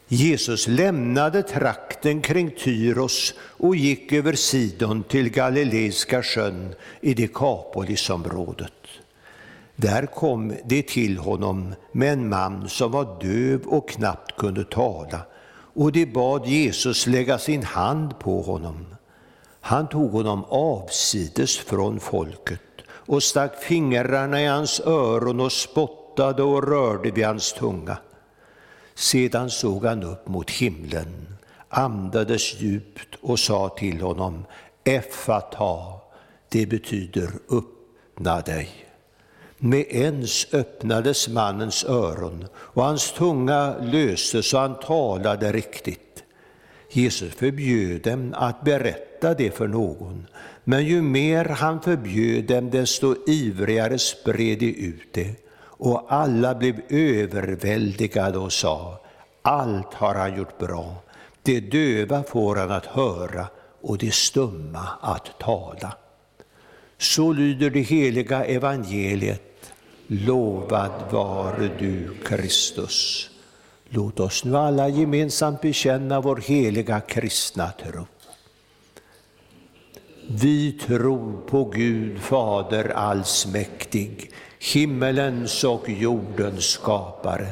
Jesus 0.08 0.68
lämnade 0.68 1.42
trakten 1.42 2.20
kring 2.20 2.50
Tyros 2.50 3.34
och 3.40 3.76
gick 3.76 4.12
över 4.12 4.32
Sidon 4.32 5.02
till 5.02 5.30
Galileiska 5.30 6.22
sjön 6.22 6.74
i 7.00 7.14
Dekapolisområdet. 7.14 8.72
Där 9.76 10.06
kom 10.06 10.54
det 10.64 10.88
till 10.88 11.18
honom 11.18 11.74
med 11.92 12.12
en 12.12 12.28
man 12.28 12.68
som 12.68 12.92
var 12.92 13.20
döv 13.20 13.66
och 13.66 13.88
knappt 13.88 14.36
kunde 14.36 14.64
tala 14.64 15.20
och 15.74 15.92
de 15.92 16.06
bad 16.06 16.46
Jesus 16.46 17.06
lägga 17.06 17.38
sin 17.38 17.62
hand 17.62 18.18
på 18.18 18.42
honom. 18.42 18.86
Han 19.60 19.88
tog 19.88 20.10
honom 20.10 20.44
avsides 20.44 21.58
från 21.58 22.00
folket 22.00 22.60
och 23.08 23.22
stack 23.22 23.62
fingrarna 23.62 24.42
i 24.42 24.46
hans 24.46 24.80
öron 24.80 25.40
och 25.40 25.52
spottade 25.52 26.42
och 26.42 26.68
rörde 26.68 27.10
vid 27.10 27.24
hans 27.24 27.52
tunga. 27.52 27.98
Sedan 28.94 29.50
såg 29.50 29.84
han 29.84 30.02
upp 30.02 30.28
mot 30.28 30.50
himlen, 30.50 31.36
andades 31.68 32.60
djupt 32.60 33.14
och 33.20 33.38
sa 33.38 33.68
till 33.68 34.00
honom, 34.00 34.44
Effata, 34.84 35.78
det 36.48 36.66
betyder 36.66 37.30
öppna 37.50 38.40
dig. 38.40 38.68
Med 39.58 39.86
ens 39.88 40.54
öppnades 40.54 41.28
mannens 41.28 41.84
öron 41.84 42.46
och 42.54 42.84
hans 42.84 43.12
tunga 43.12 43.78
löstes 43.78 44.54
och 44.54 44.60
han 44.60 44.80
talade 44.80 45.52
riktigt. 45.52 46.24
Jesus 46.90 47.34
förbjöd 47.34 48.02
dem 48.02 48.34
att 48.36 48.64
berätta 48.64 49.34
det 49.34 49.50
för 49.50 49.68
någon, 49.68 50.26
men 50.64 50.84
ju 50.84 51.02
mer 51.02 51.44
han 51.44 51.80
förbjöd 51.80 52.44
dem, 52.44 52.70
desto 52.70 53.14
ivrigare 53.26 53.98
spred 53.98 54.58
de 54.58 54.72
ut 54.72 55.12
det. 55.12 55.34
Och 55.60 56.06
alla 56.08 56.54
blev 56.54 56.80
överväldigade 56.88 58.38
och 58.38 58.52
sa, 58.52 59.00
allt 59.42 59.94
har 59.94 60.14
han 60.14 60.36
gjort 60.36 60.58
bra. 60.58 60.94
Det 61.42 61.60
döva 61.60 62.22
får 62.22 62.56
han 62.56 62.70
att 62.70 62.86
höra 62.86 63.46
och 63.80 63.98
det 63.98 64.14
stumma 64.14 64.88
att 65.00 65.38
tala. 65.38 65.96
Så 66.98 67.32
lyder 67.32 67.70
det 67.70 67.80
heliga 67.80 68.44
evangeliet 68.44 69.72
Lovad 70.10 71.10
vare 71.10 71.70
du, 71.78 72.14
Kristus. 72.24 73.30
Låt 73.88 74.20
oss 74.20 74.44
nu 74.44 74.56
alla 74.56 74.88
gemensamt 74.88 75.60
bekänna 75.60 76.20
vår 76.20 76.36
heliga 76.36 77.00
kristna 77.00 77.70
tro. 77.70 78.06
Vi 80.28 80.72
tror 80.72 81.40
på 81.46 81.64
Gud 81.64 82.18
Fader 82.18 82.88
allsmäktig, 82.88 84.30
himmelens 84.74 85.64
och 85.64 85.88
jordens 85.88 86.64
skapare. 86.64 87.48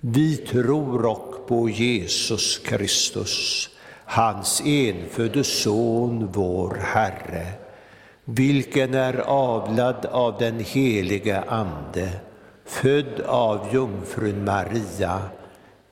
Vi 0.00 0.36
tror 0.36 1.06
också 1.06 1.40
på 1.48 1.68
Jesus 1.68 2.58
Kristus, 2.58 3.68
hans 4.04 4.62
enfödde 4.64 5.44
Son, 5.44 6.28
vår 6.32 6.74
Herre 6.74 7.52
vilken 8.30 8.94
är 8.94 9.18
avlad 9.18 10.06
av 10.06 10.38
den 10.38 10.60
helige 10.60 11.40
Ande, 11.40 12.10
född 12.64 13.20
av 13.26 13.68
jungfrun 13.72 14.44
Maria, 14.44 15.20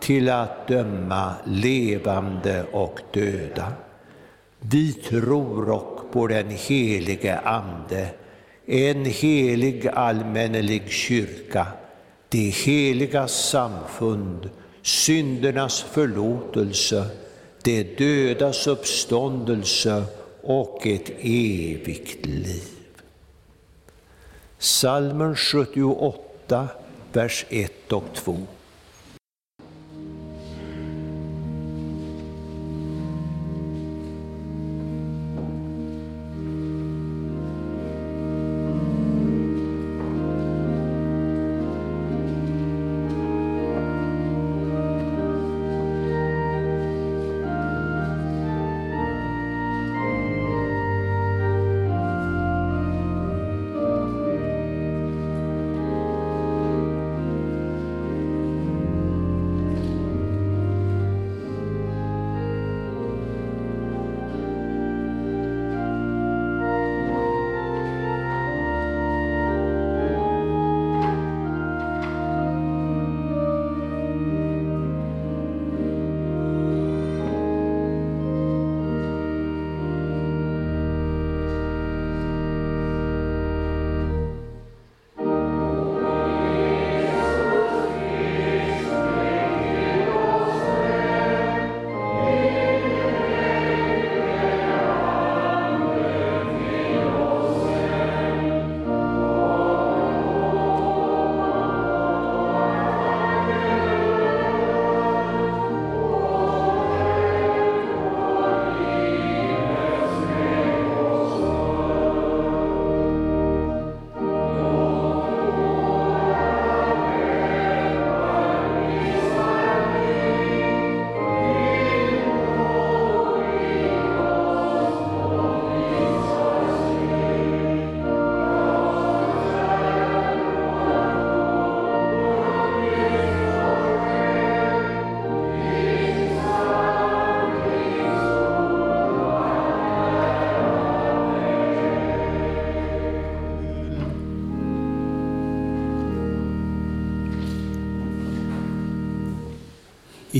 till 0.00 0.28
att 0.28 0.68
döma 0.68 1.34
levande 1.44 2.64
och 2.72 3.00
döda. 3.12 3.72
Vi 4.58 4.92
tror 4.92 5.70
och 5.70 6.12
på 6.12 6.26
den 6.26 6.50
helige 6.50 7.38
Ande, 7.38 8.08
en 8.66 9.04
helig 9.04 9.88
allmännelig 9.88 10.90
kyrka, 10.90 11.66
det 12.28 12.38
heliga 12.38 13.28
samfund, 13.28 14.50
syndernas 14.82 15.82
förlåtelse, 15.82 17.06
det 17.62 17.98
dödas 17.98 18.66
uppståndelse 18.66 20.04
och 20.42 20.86
ett 20.86 21.10
evigt 21.20 22.26
liv. 22.26 22.64
Salmen 24.58 25.36
78, 25.36 26.68
vers 27.12 27.46
1 27.48 27.92
och 27.92 28.04
2. 28.14 28.36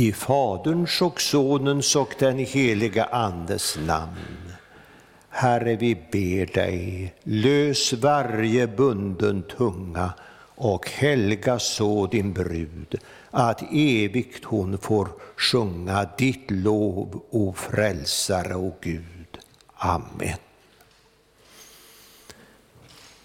I 0.00 0.12
Faderns 0.12 1.02
och 1.02 1.20
Sonens 1.20 1.96
och 1.96 2.14
den 2.18 2.38
heliga 2.38 3.04
Andes 3.04 3.78
namn. 3.86 4.52
Herre, 5.28 5.76
vi 5.76 5.94
ber 5.94 6.54
dig, 6.54 7.14
lös 7.22 7.92
varje 7.92 8.66
bunden 8.66 9.42
tunga 9.42 10.12
och 10.54 10.90
helga 10.90 11.58
så 11.58 12.06
din 12.06 12.32
brud, 12.32 12.94
att 13.30 13.62
evigt 13.72 14.44
hon 14.44 14.78
får 14.78 15.08
sjunga 15.36 16.08
ditt 16.18 16.50
lov, 16.50 17.22
o 17.30 17.52
frälsare 17.52 18.54
och 18.54 18.78
Gud. 18.80 19.38
Amen. 19.74 20.38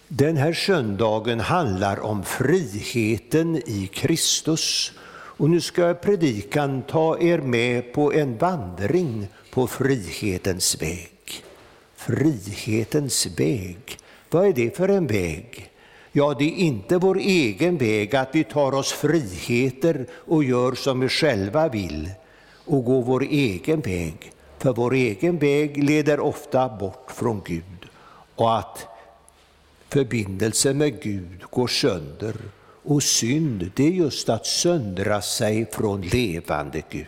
Den 0.07 0.37
här 0.37 0.53
söndagen 0.53 1.39
handlar 1.39 1.99
om 1.99 2.23
friheten 2.23 3.55
i 3.55 3.89
Kristus. 3.93 4.91
Och 5.37 5.49
nu 5.49 5.61
ska 5.61 5.93
predikan 5.93 6.81
ta 6.81 7.19
er 7.19 7.37
med 7.37 7.93
på 7.93 8.13
en 8.13 8.37
vandring 8.37 9.27
på 9.51 9.67
frihetens 9.67 10.81
väg. 10.81 11.43
Frihetens 11.95 13.27
väg, 13.39 13.97
vad 14.29 14.47
är 14.47 14.53
det 14.53 14.77
för 14.77 14.89
en 14.89 15.07
väg? 15.07 15.71
Ja, 16.11 16.35
det 16.39 16.45
är 16.45 16.57
inte 16.57 16.97
vår 16.97 17.17
egen 17.17 17.77
väg 17.77 18.15
att 18.15 18.29
vi 18.35 18.43
tar 18.43 18.73
oss 18.75 18.91
friheter 18.91 20.05
och 20.13 20.43
gör 20.43 20.75
som 20.75 20.99
vi 20.99 21.09
själva 21.09 21.69
vill 21.69 22.09
och 22.65 22.85
går 22.85 23.03
vår 23.03 23.23
egen 23.23 23.81
väg. 23.81 24.31
För 24.57 24.73
vår 24.73 24.93
egen 24.93 25.37
väg 25.37 25.83
leder 25.83 26.19
ofta 26.19 26.69
bort 26.69 27.11
från 27.11 27.41
Gud 27.45 27.85
och 28.35 28.57
att 28.57 28.87
förbindelsen 29.89 30.77
med 30.77 31.01
Gud 31.01 31.43
går 31.49 31.67
sönder. 31.67 32.35
Och 32.85 33.03
synd, 33.03 33.71
det 33.75 33.83
är 33.83 33.91
just 33.91 34.29
att 34.29 34.45
söndra 34.45 35.21
sig 35.21 35.65
från 35.71 36.01
levande 36.01 36.83
Gud. 36.89 37.05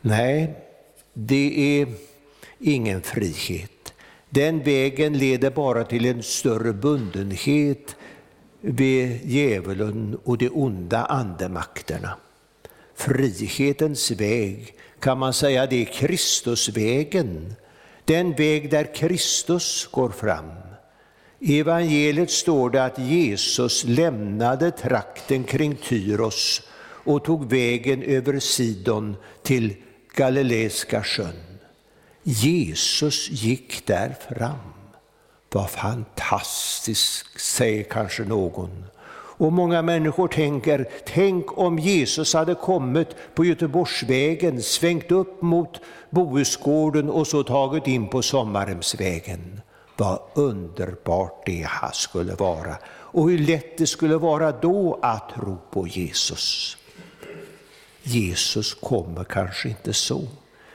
Nej, 0.00 0.54
det 1.12 1.80
är 1.80 1.88
ingen 2.60 3.02
frihet. 3.02 3.94
Den 4.30 4.62
vägen 4.62 5.18
leder 5.18 5.50
bara 5.50 5.84
till 5.84 6.04
en 6.04 6.22
större 6.22 6.72
bundenhet 6.72 7.96
vid 8.60 9.20
djävulen 9.24 10.18
och 10.24 10.38
de 10.38 10.48
onda 10.48 11.04
andemakterna. 11.04 12.16
Frihetens 12.94 14.10
väg 14.10 14.74
kan 15.00 15.18
man 15.18 15.32
säga 15.32 15.66
det 15.66 15.82
är 15.82 15.84
Kristusvägen, 15.84 17.54
den 18.04 18.32
väg 18.32 18.70
där 18.70 18.94
Kristus 18.94 19.88
går 19.90 20.10
fram. 20.10 20.50
I 21.46 21.58
evangeliet 21.60 22.30
står 22.30 22.70
det 22.70 22.84
att 22.84 22.98
Jesus 22.98 23.84
lämnade 23.84 24.70
trakten 24.70 25.44
kring 25.44 25.76
Tyros 25.76 26.62
och 27.04 27.24
tog 27.24 27.50
vägen 27.50 28.02
över 28.02 28.38
Sidon 28.38 29.16
till 29.42 29.74
Galileiska 30.14 31.02
sjön. 31.02 31.58
Jesus 32.22 33.30
gick 33.30 33.86
där 33.86 34.16
fram. 34.28 34.72
Vad 35.52 35.70
fantastiskt, 35.70 37.40
säger 37.40 37.82
kanske 37.82 38.24
någon. 38.24 38.84
Och 39.36 39.52
många 39.52 39.82
människor 39.82 40.28
tänker, 40.28 40.88
tänk 41.06 41.58
om 41.58 41.78
Jesus 41.78 42.34
hade 42.34 42.54
kommit 42.54 43.08
på 43.34 43.44
Göteborgsvägen, 43.44 44.62
svängt 44.62 45.12
upp 45.12 45.42
mot 45.42 45.80
Bohusgården 46.10 47.10
och 47.10 47.26
så 47.26 47.42
tagit 47.42 47.86
in 47.86 48.08
på 48.08 48.22
Sommarhemsvägen. 48.22 49.60
Vad 49.96 50.18
underbart 50.34 51.46
det 51.46 51.68
skulle 51.92 52.34
vara 52.34 52.76
och 52.86 53.30
hur 53.30 53.38
lätt 53.38 53.78
det 53.78 53.86
skulle 53.86 54.16
vara 54.16 54.52
då 54.52 54.98
att 55.02 55.34
tro 55.34 55.58
på 55.70 55.86
Jesus. 55.86 56.76
Jesus 58.02 58.74
kommer 58.74 59.24
kanske 59.24 59.68
inte 59.68 59.92
så. 59.92 60.22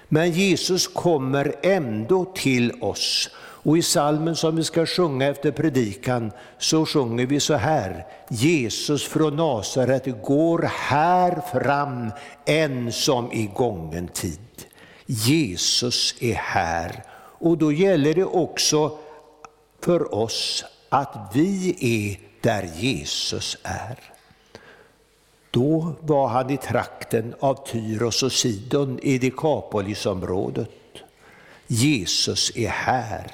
Men 0.08 0.32
Jesus 0.32 0.88
kommer 0.88 1.55
ändå 1.62 2.25
till 2.25 2.71
oss. 2.82 3.29
Och 3.39 3.77
i 3.77 3.82
salmen 3.82 4.36
som 4.36 4.55
vi 4.55 4.63
ska 4.63 4.86
sjunga 4.86 5.27
efter 5.27 5.51
predikan 5.51 6.32
så 6.58 6.86
sjunger 6.86 7.25
vi 7.25 7.39
så 7.39 7.53
här. 7.53 8.05
Jesus 8.29 9.03
från 9.03 9.36
Nasaret 9.36 10.23
går 10.23 10.69
här 10.73 11.41
fram 11.53 12.12
än 12.45 12.91
som 12.91 13.32
i 13.32 13.51
gången 13.55 14.08
tid. 14.08 14.39
Jesus 15.05 16.15
är 16.19 16.34
här. 16.34 17.03
Och 17.39 17.58
då 17.58 17.71
gäller 17.71 18.13
det 18.13 18.25
också 18.25 18.97
för 19.81 20.15
oss 20.15 20.65
att 20.89 21.31
vi 21.33 21.75
är 21.79 22.19
där 22.41 22.69
Jesus 22.75 23.57
är. 23.63 23.99
Då 25.51 25.93
var 26.01 26.27
han 26.27 26.49
i 26.49 26.57
trakten 26.57 27.35
av 27.39 27.67
Tyros 27.67 28.23
och 28.23 28.31
Sidon 28.31 28.99
i 28.99 29.17
Dekapolisområdet. 29.17 30.69
Jesus 31.67 32.51
är 32.55 32.69
här. 32.69 33.31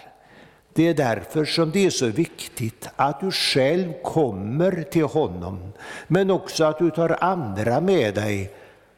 Det 0.74 0.88
är 0.88 0.94
därför 0.94 1.46
som 1.46 1.72
det 1.72 1.86
är 1.86 1.90
så 1.90 2.08
viktigt 2.08 2.90
att 2.96 3.20
du 3.20 3.32
själv 3.32 3.94
kommer 4.04 4.84
till 4.84 5.04
honom, 5.04 5.74
men 6.08 6.32
också 6.32 6.64
att 6.64 6.80
du 6.80 6.92
tar 6.92 7.24
andra 7.24 7.82
med 7.82 8.16
dig. 8.16 8.54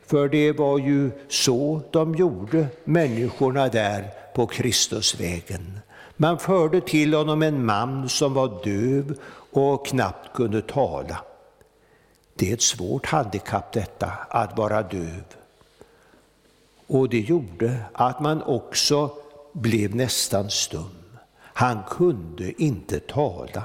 För 0.06 0.30
det 0.30 0.52
var 0.52 0.80
ju 0.80 1.12
så 1.30 1.82
de 1.92 2.16
gjorde, 2.16 2.68
människorna 2.84 3.68
där 3.68 4.10
på 4.36 4.48
Kristusvägen. 4.48 5.80
Man 6.18 6.40
förde 6.40 6.82
till 6.82 7.14
honom 7.14 7.42
en 7.42 7.66
man 7.66 8.10
som 8.10 8.34
var 8.34 8.64
döv 8.64 9.18
och 9.52 9.86
knappt 9.86 10.34
kunde 10.34 10.62
tala. 10.62 11.18
Det 12.36 12.50
är 12.50 12.54
ett 12.54 12.62
svårt 12.62 13.06
handikapp 13.06 13.74
detta, 13.74 14.12
att 14.30 14.58
vara 14.58 14.82
döv. 14.82 15.24
Och 16.88 17.10
det 17.10 17.20
gjorde 17.20 17.80
att 17.94 18.20
man 18.20 18.44
också 18.44 19.12
blev 19.54 19.96
nästan 19.96 20.50
stum. 20.50 20.90
Han 21.38 21.80
kunde 21.90 22.64
inte 22.64 23.00
tala. 23.00 23.64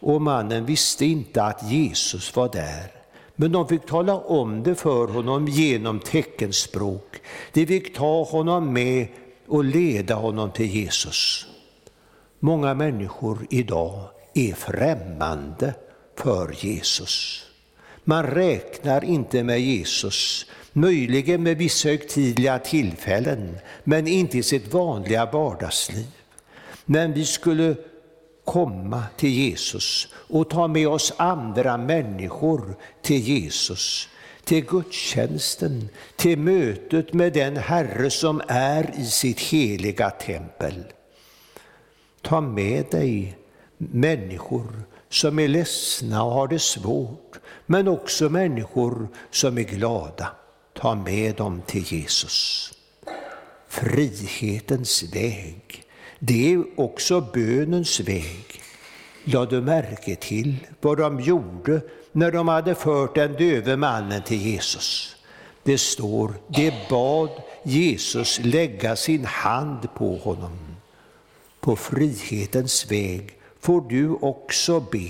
Och 0.00 0.22
mannen 0.22 0.66
visste 0.66 1.06
inte 1.06 1.42
att 1.42 1.70
Jesus 1.70 2.36
var 2.36 2.48
där. 2.48 2.92
Men 3.36 3.52
de 3.52 3.68
fick 3.68 3.86
tala 3.86 4.14
om 4.14 4.62
det 4.62 4.74
för 4.74 5.06
honom 5.06 5.48
genom 5.48 6.00
teckenspråk. 6.00 7.20
De 7.52 7.66
fick 7.66 7.96
ta 7.96 8.24
honom 8.24 8.72
med 8.72 9.08
och 9.46 9.64
leda 9.64 10.14
honom 10.14 10.50
till 10.50 10.66
Jesus. 10.66 11.46
Många 12.40 12.74
människor 12.74 13.46
idag 13.50 14.08
är 14.34 14.54
främmande 14.54 15.74
för 16.16 16.64
Jesus. 16.64 17.46
Man 18.04 18.26
räknar 18.26 19.04
inte 19.04 19.42
med 19.42 19.60
Jesus, 19.60 20.46
möjligen 20.72 21.42
med 21.42 21.56
vissa 21.56 21.88
högtidliga 21.88 22.58
tillfällen, 22.58 23.56
men 23.84 24.06
inte 24.06 24.38
i 24.38 24.42
sitt 24.42 24.72
vanliga 24.72 25.26
vardagsliv. 25.26 26.06
Men 26.84 27.12
vi 27.12 27.24
skulle 27.24 27.76
komma 28.44 29.04
till 29.16 29.30
Jesus 29.30 30.08
och 30.14 30.50
ta 30.50 30.68
med 30.68 30.88
oss 30.88 31.12
andra 31.16 31.76
människor 31.76 32.76
till 33.02 33.20
Jesus, 33.20 34.08
till 34.44 34.64
gudstjänsten, 34.64 35.88
till 36.16 36.38
mötet 36.38 37.12
med 37.12 37.32
den 37.32 37.56
Herre 37.56 38.10
som 38.10 38.42
är 38.48 38.90
i 38.98 39.04
sitt 39.04 39.40
heliga 39.40 40.10
tempel. 40.10 40.84
Ta 42.22 42.40
med 42.40 42.84
dig 42.90 43.36
människor 43.78 44.66
som 45.08 45.38
är 45.38 45.48
ledsna 45.48 46.24
och 46.24 46.32
har 46.32 46.48
det 46.48 46.58
svårt, 46.58 47.40
men 47.66 47.88
också 47.88 48.28
människor 48.28 49.08
som 49.30 49.58
är 49.58 49.62
glada. 49.62 50.28
Ta 50.72 50.94
med 50.94 51.34
dem 51.34 51.62
till 51.66 51.92
Jesus. 51.92 52.70
Frihetens 53.68 55.02
väg, 55.02 55.84
det 56.18 56.52
är 56.52 56.80
också 56.80 57.20
bönens 57.20 58.00
väg. 58.00 58.60
Lade 59.24 59.56
du 59.56 59.62
märke 59.62 60.16
till 60.16 60.56
vad 60.80 60.98
de 60.98 61.20
gjorde 61.20 61.80
när 62.14 62.30
de 62.30 62.48
hade 62.48 62.74
fört 62.74 63.14
den 63.14 63.32
döve 63.32 63.76
mannen 63.76 64.22
till 64.22 64.42
Jesus? 64.42 65.16
Det 65.62 65.78
står, 65.78 66.34
de 66.48 66.72
bad 66.90 67.30
Jesus 67.62 68.40
lägga 68.42 68.96
sin 68.96 69.24
hand 69.24 69.94
på 69.94 70.16
honom. 70.16 70.58
På 71.60 71.76
frihetens 71.76 72.90
väg 72.90 73.30
får 73.60 73.80
du 73.80 74.10
också 74.10 74.80
be. 74.80 75.08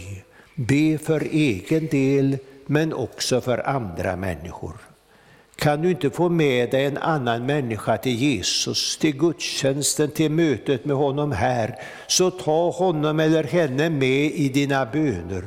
Be 0.54 0.98
för 0.98 1.20
egen 1.20 1.86
del, 1.86 2.38
men 2.66 2.92
också 2.92 3.40
för 3.40 3.68
andra 3.68 4.16
människor. 4.16 4.76
Kan 5.56 5.82
du 5.82 5.90
inte 5.90 6.10
få 6.10 6.28
med 6.28 6.70
dig 6.70 6.84
en 6.84 6.98
annan 6.98 7.46
människa 7.46 7.96
till 7.96 8.14
Jesus, 8.16 8.96
till 8.96 9.16
gudstjänsten, 9.16 10.10
till 10.10 10.30
mötet 10.30 10.84
med 10.84 10.96
honom 10.96 11.32
här, 11.32 11.78
så 12.06 12.30
ta 12.30 12.70
honom 12.70 13.20
eller 13.20 13.44
henne 13.44 13.90
med 13.90 14.24
i 14.24 14.48
dina 14.48 14.86
böner. 14.86 15.44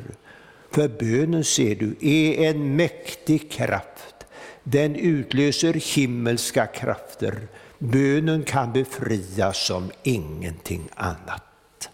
För 0.78 0.88
bönen, 0.88 1.44
ser 1.44 1.76
du, 1.76 1.96
är 2.02 2.50
en 2.50 2.76
mäktig 2.76 3.52
kraft. 3.52 4.16
Den 4.64 4.96
utlöser 4.96 5.74
himmelska 5.74 6.68
krafter. 6.68 7.48
Bönen 7.80 8.44
kan 8.44 8.74
befria 8.74 9.54
som 9.54 9.92
ingenting 10.04 10.90
annat. 10.96 11.90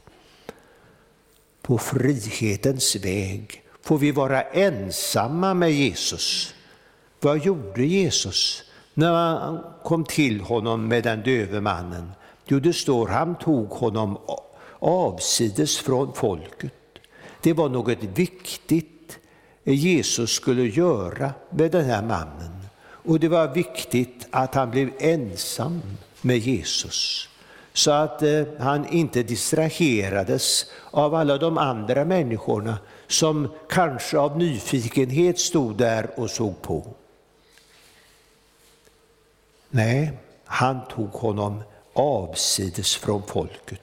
På 1.62 1.78
frihetens 1.78 2.96
väg 2.96 3.63
får 3.82 3.98
vi 3.98 4.12
vara 4.12 4.41
ensamma 4.41 5.54
med 5.54 5.72
Jesus. 5.72 6.54
Vad 7.19 7.46
gjorde 7.46 7.86
Jesus? 7.86 8.63
när 8.93 9.12
man 9.12 9.63
kom 9.84 10.04
till 10.04 10.41
honom 10.41 10.88
med 10.88 11.04
den 11.04 11.24
döve 11.24 11.62
mannen? 11.62 12.12
Jo, 12.46 12.60
det 12.60 12.74
står 12.74 13.08
han 13.08 13.36
tog 13.36 13.69
honom 13.69 14.17
avsides 14.80 15.78
från 15.78 16.13
folket. 16.13 16.74
Det 17.43 17.53
var 17.53 17.69
något 17.69 18.03
viktigt 18.03 19.19
Jesus 19.63 20.32
skulle 20.32 20.63
göra 20.63 21.34
med 21.49 21.71
den 21.71 21.86
här 21.86 22.01
mannen. 22.01 22.51
Och 22.84 23.19
det 23.19 23.27
var 23.27 23.47
viktigt 23.47 24.27
att 24.32 24.56
han 24.56 24.71
blev 24.71 24.89
ensam 24.99 25.82
med 26.21 26.38
Jesus 26.38 27.29
så 27.73 27.91
att 27.91 28.21
eh, 28.21 28.43
han 28.60 28.93
inte 28.93 29.23
distraherades 29.23 30.65
av 30.91 31.15
alla 31.15 31.38
de 31.38 31.58
andra 31.58 32.06
människorna 32.06 32.77
som 33.08 33.47
kanske 33.69 34.17
av 34.17 34.38
nyfikenhet 34.38 35.39
stod 35.39 35.77
där 35.77 36.19
och 36.19 36.29
såg 36.29 36.62
på. 36.62 36.88
Nej, 39.69 40.12
han 40.45 40.79
tog 40.95 41.10
honom 41.10 41.63
avsides 41.93 42.95
från 42.95 43.23
folket. 43.23 43.82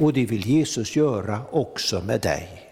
Och 0.00 0.12
det 0.12 0.26
vill 0.26 0.46
Jesus 0.46 0.96
göra 0.96 1.40
också 1.50 2.00
med 2.00 2.20
dig. 2.20 2.65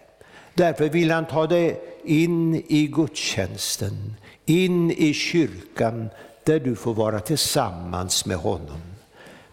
Därför 0.55 0.89
vill 0.89 1.11
han 1.11 1.25
ta 1.27 1.47
dig 1.47 1.81
in 2.03 2.55
i 2.67 2.87
gudstjänsten, 2.87 4.15
in 4.45 4.91
i 4.91 5.13
kyrkan 5.13 6.09
där 6.43 6.59
du 6.59 6.75
får 6.75 6.93
vara 6.93 7.19
tillsammans 7.19 8.25
med 8.25 8.37
honom. 8.37 8.81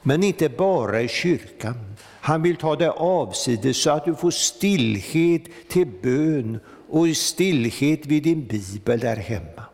Men 0.03 0.23
inte 0.23 0.49
bara 0.49 1.03
i 1.03 1.09
kyrkan. 1.09 1.97
Han 2.21 2.43
vill 2.43 2.57
ta 2.57 2.77
dig 2.77 2.89
avsides 2.89 3.77
så 3.77 3.91
att 3.91 4.05
du 4.05 4.15
får 4.15 4.31
stillhet 4.31 5.43
till 5.69 5.87
bön 6.03 6.61
och 6.91 7.17
stillhet 7.17 8.07
vid 8.07 8.23
din 8.23 8.47
bibel 8.47 9.01
där 9.01 9.17
hemma. 9.17 9.65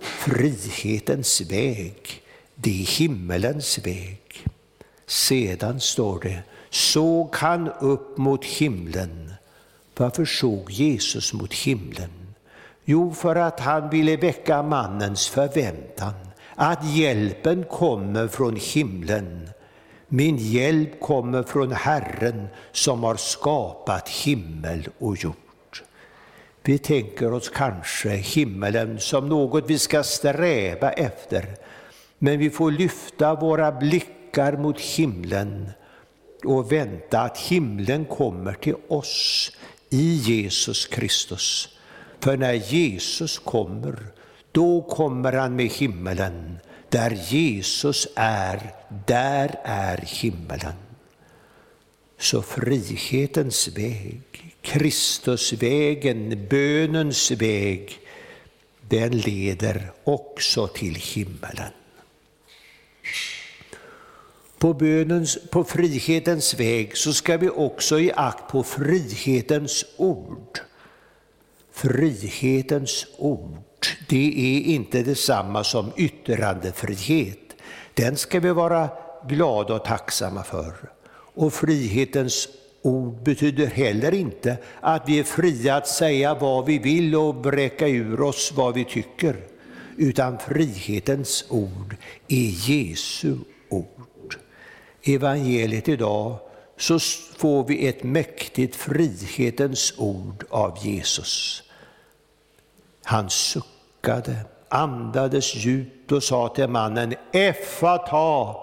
Frihetens 0.00 1.40
väg, 1.40 2.22
det 2.54 2.82
är 2.82 2.98
himmelens 2.98 3.78
väg. 3.78 4.20
Sedan 5.06 5.80
står 5.80 6.20
det, 6.20 6.42
såg 6.70 7.36
han 7.36 7.68
upp 7.68 8.18
mot 8.18 8.44
himlen. 8.44 9.32
Varför 9.98 10.24
såg 10.24 10.70
Jesus 10.70 11.32
mot 11.32 11.54
himlen? 11.54 12.10
Jo, 12.84 13.14
för 13.14 13.36
att 13.36 13.60
han 13.60 13.90
ville 13.90 14.16
väcka 14.16 14.62
mannens 14.62 15.28
förväntan 15.28 16.14
att 16.54 16.90
hjälpen 16.96 17.64
kommer 17.64 18.28
från 18.28 18.56
himlen. 18.56 19.50
Min 20.08 20.36
hjälp 20.36 21.00
kommer 21.00 21.42
från 21.42 21.72
Herren 21.72 22.48
som 22.72 23.04
har 23.04 23.16
skapat 23.16 24.08
himmel 24.08 24.88
och 24.98 25.16
jord. 25.16 25.34
Vi 26.62 26.78
tänker 26.78 27.32
oss 27.32 27.48
kanske 27.48 28.10
himmelen 28.10 29.00
som 29.00 29.28
något 29.28 29.70
vi 29.70 29.78
ska 29.78 30.02
sträva 30.02 30.90
efter, 30.90 31.46
men 32.18 32.38
vi 32.38 32.50
får 32.50 32.70
lyfta 32.70 33.34
våra 33.34 33.72
blickar 33.72 34.56
mot 34.56 34.80
himlen 34.80 35.70
och 36.44 36.72
vänta 36.72 37.20
att 37.20 37.38
himlen 37.38 38.04
kommer 38.04 38.52
till 38.52 38.76
oss 38.88 39.52
i 39.90 40.14
Jesus 40.14 40.86
Kristus. 40.86 41.68
För 42.20 42.36
när 42.36 42.52
Jesus 42.54 43.38
kommer, 43.38 44.06
då 44.52 44.82
kommer 44.82 45.32
han 45.32 45.56
med 45.56 45.66
himmelen. 45.66 46.58
Där 46.88 47.10
Jesus 47.10 48.08
är, 48.16 48.74
där 49.06 49.60
är 49.64 49.96
himmelen. 49.96 50.74
Så 52.18 52.42
frihetens 52.42 53.68
väg, 53.68 54.22
Kristusvägen, 54.62 56.46
bönens 56.50 57.30
väg, 57.30 57.98
den 58.88 59.18
leder 59.18 59.92
också 60.04 60.66
till 60.66 60.94
himmelen. 60.94 61.72
På, 64.58 64.74
bönens, 64.74 65.38
på 65.50 65.64
frihetens 65.64 66.54
väg 66.54 66.96
så 66.96 67.12
ska 67.12 67.36
vi 67.36 67.48
också 67.48 67.98
ge 68.00 68.12
akt 68.16 68.50
på 68.50 68.62
frihetens 68.62 69.84
ord. 69.96 70.58
Frihetens 71.72 73.06
ord 73.18 73.58
det 74.08 74.56
är 74.56 74.74
inte 74.74 75.02
detsamma 75.02 75.64
som 75.64 75.92
yttrandefrihet. 75.96 77.38
Den 77.94 78.16
ska 78.16 78.40
vi 78.40 78.50
vara 78.50 78.88
glada 79.28 79.74
och 79.74 79.84
tacksamma 79.84 80.42
för. 80.42 80.74
Och 81.10 81.52
frihetens 81.52 82.48
ord 82.82 83.22
betyder 83.22 83.66
heller 83.66 84.14
inte 84.14 84.56
att 84.80 85.08
vi 85.08 85.18
är 85.18 85.24
fria 85.24 85.76
att 85.76 85.88
säga 85.88 86.34
vad 86.34 86.66
vi 86.66 86.78
vill 86.78 87.16
och 87.16 87.34
bräcka 87.34 87.88
ur 87.88 88.20
oss 88.20 88.52
vad 88.56 88.74
vi 88.74 88.84
tycker. 88.84 89.36
Utan 89.96 90.38
frihetens 90.38 91.44
ord 91.48 91.96
är 92.28 92.70
Jesu 92.70 93.36
ord. 93.68 94.07
Evangeliet 95.14 95.88
idag 95.88 96.38
så 96.76 96.98
får 97.36 97.64
vi 97.64 97.86
ett 97.88 98.02
mäktigt 98.02 98.76
frihetens 98.76 99.94
ord 99.98 100.44
av 100.50 100.78
Jesus. 100.86 101.62
Han 103.04 103.30
suckade, 103.30 104.36
andades 104.68 105.54
djupt 105.54 106.12
och 106.12 106.22
sa 106.22 106.48
till 106.48 106.68
mannen, 106.68 107.14
Effata, 107.32 108.54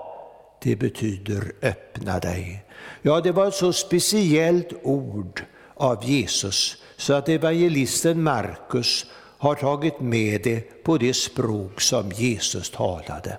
det 0.61 0.75
betyder 0.75 1.51
öppna 1.61 2.19
dig. 2.19 2.65
Ja, 3.01 3.21
det 3.21 3.31
var 3.31 3.47
ett 3.47 3.53
så 3.53 3.73
speciellt 3.73 4.73
ord 4.83 5.43
av 5.73 6.05
Jesus 6.05 6.77
så 6.97 7.13
att 7.13 7.29
evangelisten 7.29 8.23
Markus 8.23 9.05
har 9.37 9.55
tagit 9.55 9.99
med 9.99 10.41
det 10.43 10.83
på 10.83 10.97
det 10.97 11.13
språk 11.13 11.81
som 11.81 12.11
Jesus 12.11 12.69
talade. 12.69 13.37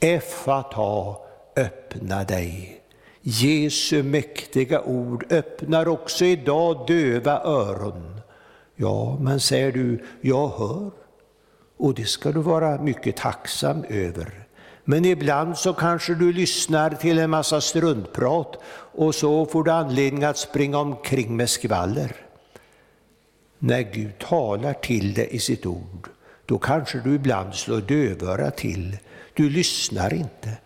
Effata, 0.00 1.16
öppna 1.56 2.24
dig. 2.24 2.80
Jesu 3.22 4.02
mäktiga 4.02 4.82
ord 4.82 5.32
öppnar 5.32 5.88
också 5.88 6.24
idag 6.24 6.84
döva 6.86 7.40
öron 7.44 8.20
Ja, 8.82 9.18
men 9.20 9.40
säger 9.40 9.72
du, 9.72 10.04
jag 10.20 10.48
hör. 10.48 10.90
Och 11.76 11.94
det 11.94 12.04
ska 12.04 12.32
du 12.32 12.40
vara 12.40 12.82
mycket 12.82 13.16
tacksam 13.16 13.84
över. 13.88 14.32
Men 14.84 15.04
ibland 15.04 15.58
så 15.58 15.72
kanske 15.72 16.14
du 16.14 16.32
lyssnar 16.32 16.90
till 16.90 17.18
en 17.18 17.30
massa 17.30 17.60
struntprat 17.60 18.56
och 18.92 19.14
så 19.14 19.46
får 19.46 19.64
du 19.64 19.70
anledning 19.70 20.24
att 20.24 20.38
springa 20.38 20.78
omkring 20.78 21.36
med 21.36 21.50
skvaller. 21.50 22.16
När 23.58 23.80
Gud 23.80 24.18
talar 24.18 24.72
till 24.72 25.14
dig 25.14 25.28
i 25.30 25.38
sitt 25.38 25.66
ord, 25.66 26.08
då 26.46 26.58
kanske 26.58 27.00
du 27.00 27.14
ibland 27.14 27.54
slår 27.54 27.80
dövöra 27.80 28.50
till. 28.50 28.98
Du 29.34 29.50
lyssnar 29.50 30.14
inte. 30.14 30.58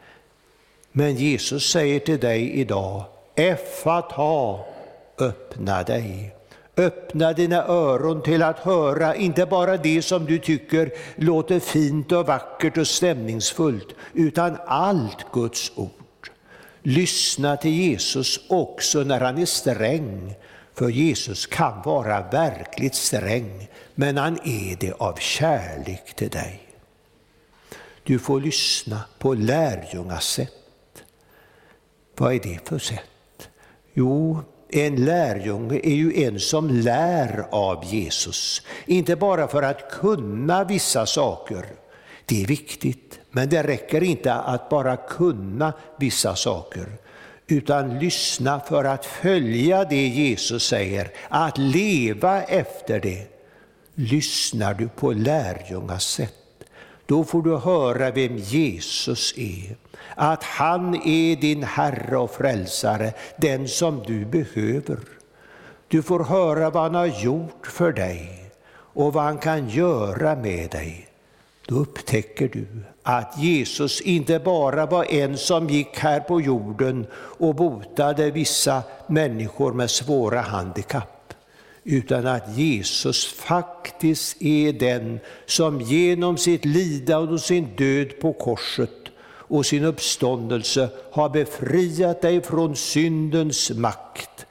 Men 0.96 1.16
Jesus 1.16 1.70
säger 1.70 2.00
till 2.00 2.20
dig 2.20 2.50
idag, 2.50 3.04
ha, 4.10 4.66
öppna 5.18 5.82
dig. 5.82 6.34
Öppna 6.76 7.32
dina 7.32 7.64
öron 7.64 8.22
till 8.22 8.42
att 8.42 8.58
höra 8.58 9.14
inte 9.14 9.46
bara 9.46 9.76
det 9.76 10.02
som 10.02 10.24
du 10.24 10.38
tycker 10.38 10.92
låter 11.16 11.60
fint 11.60 12.12
och 12.12 12.26
vackert 12.26 12.78
och 12.78 12.86
stämningsfullt, 12.86 13.88
utan 14.12 14.56
allt 14.66 15.32
Guds 15.32 15.72
ord. 15.74 16.30
Lyssna 16.82 17.56
till 17.56 17.74
Jesus 17.74 18.40
också 18.48 18.98
när 19.02 19.20
han 19.20 19.38
är 19.38 19.46
sträng, 19.46 20.34
för 20.74 20.88
Jesus 20.88 21.46
kan 21.46 21.82
vara 21.84 22.20
verkligt 22.30 22.94
sträng, 22.94 23.68
men 23.94 24.16
han 24.16 24.38
är 24.44 24.76
det 24.80 24.92
av 24.92 25.16
kärlek 25.16 26.14
till 26.14 26.30
dig. 26.30 26.60
Du 28.02 28.18
får 28.18 28.40
lyssna 28.40 29.00
på 29.18 29.34
lärjungasätt. 29.34 30.63
Vad 32.16 32.34
är 32.34 32.40
det 32.40 32.68
för 32.68 32.78
sätt? 32.78 33.48
Jo, 33.94 34.40
en 34.68 35.04
lärjunge 35.04 35.80
är 35.82 35.94
ju 35.94 36.24
en 36.24 36.40
som 36.40 36.70
lär 36.70 37.46
av 37.50 37.84
Jesus, 37.84 38.62
inte 38.86 39.16
bara 39.16 39.48
för 39.48 39.62
att 39.62 39.90
kunna 39.90 40.64
vissa 40.64 41.06
saker. 41.06 41.66
Det 42.26 42.42
är 42.42 42.46
viktigt, 42.46 43.20
men 43.30 43.48
det 43.48 43.62
räcker 43.62 44.02
inte 44.02 44.34
att 44.34 44.68
bara 44.68 44.96
kunna 44.96 45.72
vissa 45.98 46.36
saker, 46.36 46.86
utan 47.46 47.98
lyssna 47.98 48.60
för 48.60 48.84
att 48.84 49.06
följa 49.06 49.84
det 49.84 50.06
Jesus 50.06 50.66
säger, 50.66 51.12
att 51.28 51.58
leva 51.58 52.42
efter 52.42 53.00
det. 53.00 53.26
Lyssnar 53.94 54.74
du 54.74 54.88
på 54.88 55.12
lärjungas 55.12 56.04
sätt, 56.04 56.43
då 57.06 57.24
får 57.24 57.42
du 57.42 57.56
höra 57.56 58.10
vem 58.10 58.36
Jesus 58.36 59.34
är 59.36 59.76
att 60.14 60.44
han 60.44 60.94
är 60.94 61.36
din 61.36 61.62
Herre 61.62 62.16
och 62.16 62.30
Frälsare, 62.30 63.12
den 63.36 63.68
som 63.68 64.02
du 64.06 64.24
behöver. 64.24 64.98
Du 65.88 66.02
får 66.02 66.24
höra 66.24 66.70
vad 66.70 66.82
han 66.82 66.94
har 66.94 67.22
gjort 67.24 67.66
för 67.66 67.92
dig 67.92 68.50
och 68.74 69.12
vad 69.12 69.24
han 69.24 69.38
kan 69.38 69.68
göra 69.68 70.36
med 70.36 70.70
dig. 70.70 71.08
Då 71.66 71.74
upptäcker 71.74 72.48
du 72.48 72.66
att 73.02 73.38
Jesus 73.38 74.00
inte 74.00 74.38
bara 74.38 74.86
var 74.86 75.04
en 75.04 75.38
som 75.38 75.68
gick 75.68 75.98
här 75.98 76.20
på 76.20 76.40
jorden 76.40 77.06
och 77.14 77.54
botade 77.54 78.30
vissa 78.30 78.82
människor 79.06 79.72
med 79.72 79.90
svåra 79.90 80.40
handikapp, 80.40 81.13
utan 81.84 82.26
att 82.26 82.56
Jesus 82.56 83.26
faktiskt 83.26 84.42
är 84.42 84.72
den 84.72 85.20
som 85.46 85.80
genom 85.80 86.38
sitt 86.38 86.64
lidande 86.64 87.32
och 87.32 87.40
sin 87.40 87.76
död 87.76 88.20
på 88.20 88.32
korset 88.32 88.90
och 89.26 89.66
sin 89.66 89.84
uppståndelse 89.84 90.88
har 91.12 91.28
befriat 91.28 92.22
dig 92.22 92.42
från 92.42 92.76
syndens 92.76 93.70
makt. 93.70 94.46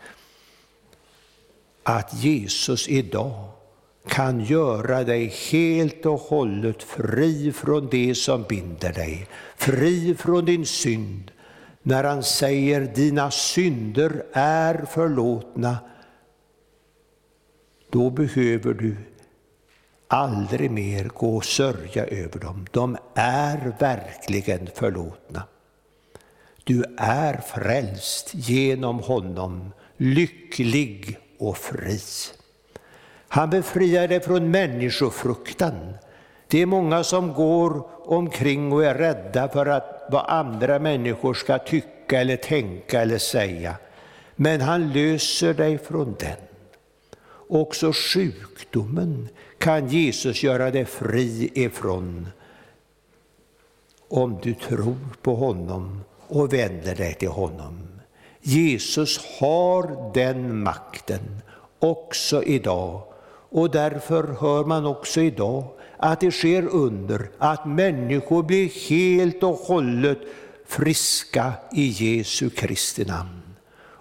Att 1.84 2.24
Jesus 2.24 2.88
idag 2.90 3.50
kan 4.08 4.46
göra 4.46 5.04
dig 5.04 5.34
helt 5.52 6.06
och 6.06 6.20
hållet 6.20 6.84
fri 6.84 7.52
från 7.52 7.88
det 7.92 8.16
som 8.16 8.44
binder 8.44 8.94
dig, 8.94 9.28
fri 9.56 10.16
från 10.16 10.46
din 10.46 10.66
synd, 10.66 11.32
när 11.84 12.04
han 12.04 12.24
säger 12.24 12.82
dina 12.96 13.32
synder 13.32 14.24
är 14.34 14.86
förlåtna, 14.92 15.78
då 17.94 18.10
behöver 18.10 18.74
du 18.74 18.96
aldrig 20.08 20.72
mer 20.72 21.04
gå 21.04 21.36
och 21.36 21.46
sörja 21.46 22.06
över 22.06 22.40
dem. 22.40 22.66
De 22.72 22.98
är 23.16 23.74
verkligen 23.80 24.70
förlåtna. 24.74 25.44
Du 26.64 26.84
är 26.98 27.38
frälst 27.38 28.32
genom 28.34 29.00
honom, 29.00 29.72
lycklig 29.98 31.18
och 31.40 31.58
fri. 31.58 32.00
Han 33.28 33.50
befriar 33.50 34.08
dig 34.08 34.20
från 34.20 34.52
människofruktan. 34.52 35.94
Det 36.48 36.62
är 36.62 36.66
många 36.66 37.04
som 37.04 37.34
går 37.34 37.88
omkring 38.10 38.72
och 38.74 38.86
är 38.86 38.96
rädda 38.96 39.50
för 39.50 39.66
att 39.66 40.08
vad 40.12 40.26
andra 40.28 40.80
människor 40.80 41.34
ska 41.34 41.58
tycka 41.58 42.22
eller 42.22 42.38
tänka 42.38 43.02
eller 43.02 43.18
säga. 43.18 43.76
Men 44.36 44.62
han 44.62 44.94
löser 44.94 45.54
dig 45.54 45.78
från 45.78 46.16
den. 46.20 46.53
Också 47.48 47.92
sjukdomen 47.94 49.30
kan 49.58 49.88
Jesus 49.88 50.44
göra 50.44 50.72
dig 50.72 50.86
fri 50.86 51.52
ifrån 51.54 52.28
om 54.08 54.40
du 54.44 54.54
tror 54.54 54.98
på 55.22 55.36
honom 55.36 56.02
och 56.28 56.54
vänder 56.54 56.96
dig 56.96 57.14
till 57.14 57.30
honom. 57.30 57.88
Jesus 58.42 59.26
har 59.40 60.14
den 60.14 60.64
makten 60.64 61.42
också 61.80 62.44
idag 62.44 63.02
och 63.50 63.72
därför 63.72 64.36
hör 64.40 64.64
man 64.64 64.86
också 64.86 65.22
idag 65.22 65.66
att 65.98 66.20
det 66.20 66.32
sker 66.32 66.68
under, 66.68 67.30
att 67.38 67.66
människor 67.66 68.44
blir 68.44 68.90
helt 68.90 69.44
och 69.44 69.56
hållet 69.56 70.20
friska 70.66 71.54
i 71.72 71.88
Jesu 71.88 72.50
Kristi 72.50 73.06
namn. 73.06 73.42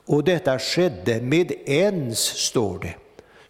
Och 0.06 0.24
detta 0.24 0.58
skedde 0.58 1.20
med 1.20 1.52
ens, 1.66 2.18
står 2.18 2.78
det. 2.78 2.94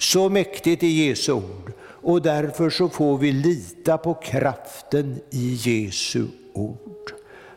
Så 0.02 0.28
mäktigt 0.28 0.82
är 0.82 0.86
Jesu 0.86 1.32
ord. 1.32 1.72
Och 1.82 2.22
därför 2.22 2.70
så 2.70 2.88
får 2.88 3.18
vi 3.18 3.32
lita 3.32 3.98
på 3.98 4.14
kraften 4.14 5.20
i 5.30 5.54
Jesu 5.54 6.26
ord. 6.52 7.12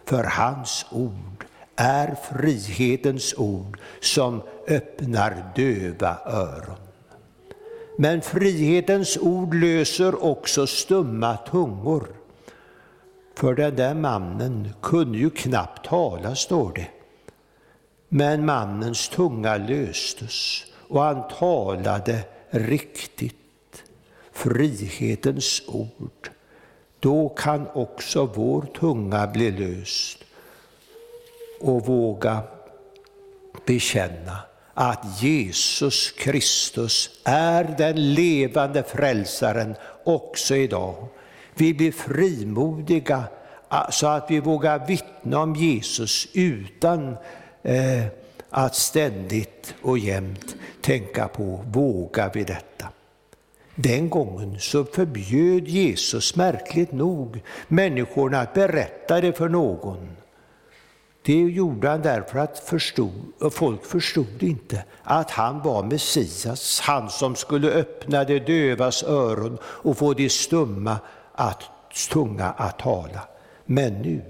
För 0.06 0.24
hans 0.24 0.86
ord 0.92 1.46
är 1.76 2.16
frihetens 2.32 3.34
ord 3.38 3.80
som 4.00 4.42
öppnar 4.68 5.52
döva 5.56 6.18
öron. 6.26 6.76
Men 7.98 8.22
frihetens 8.22 9.18
ord 9.18 9.54
löser 9.54 10.24
också 10.24 10.68
stumma 10.68 11.38
tungor. 11.38 12.08
För 13.36 13.54
den 13.56 13.76
där 13.76 13.94
mannen 13.94 14.70
kunde 14.82 15.18
ju 15.18 15.30
knappt 15.30 15.86
tala, 15.86 16.36
står 16.36 16.72
det. 16.76 16.88
Men 18.10 18.46
mannens 18.46 19.10
tunga 19.10 19.58
löstes 19.58 20.66
och 20.88 21.02
han 21.02 21.28
talade 21.40 22.24
riktigt. 22.56 23.36
Frihetens 24.32 25.62
ord. 25.68 26.30
Då 27.00 27.30
kan 27.30 27.68
också 27.74 28.26
vår 28.26 28.62
tunga 28.62 29.28
bli 29.28 29.52
löst 29.52 30.18
och 31.60 31.86
våga 31.86 32.44
bekänna 33.66 34.38
att 34.74 35.22
Jesus 35.22 36.12
Kristus 36.12 37.20
är 37.24 37.76
den 37.78 38.14
levande 38.14 38.84
frälsaren 38.84 39.76
också 40.04 40.56
idag. 40.56 41.08
Vi 41.54 41.74
blir 41.74 41.92
frimodiga 41.92 43.24
så 43.92 44.08
att 44.08 44.32
vi 44.32 44.40
vågar 44.40 44.88
vittna 44.88 45.40
om 45.40 45.56
Jesus 45.56 46.28
utan 46.34 47.18
eh, 47.64 48.06
att 48.58 48.76
ständigt 48.76 49.76
och 49.82 49.98
jämt 49.98 50.56
tänka 50.82 51.28
på, 51.28 51.64
vågar 51.72 52.32
vi 52.34 52.44
detta? 52.44 52.90
Den 53.76 54.10
gången 54.10 54.60
så 54.60 54.86
förbjöd 54.86 55.68
Jesus 55.68 56.36
märkligt 56.36 56.92
nog 56.92 57.42
människorna 57.68 58.40
att 58.40 58.54
berätta 58.54 59.22
det 59.22 59.34
för 59.34 59.50
någon. 59.50 60.10
Det 61.26 61.34
gjorde 61.34 61.90
han 61.90 62.02
därför 62.02 62.40
att 62.40 62.60
förstod, 62.60 63.52
folk 63.52 63.86
förstod 63.86 64.44
inte 64.44 64.84
att 65.04 65.32
han 65.32 65.62
var 65.62 65.84
Messias, 65.84 66.80
han 66.80 67.10
som 67.10 67.36
skulle 67.36 67.72
öppna 67.72 68.24
de 68.24 68.40
dövas 68.40 69.04
öron 69.04 69.58
och 69.64 69.98
få 69.98 70.14
de 70.14 70.30
stumma 70.30 70.98
att, 71.34 71.64
tunga 72.12 72.46
att 72.46 72.80
tala. 72.80 73.22
Men 73.66 73.94
nu, 73.94 74.22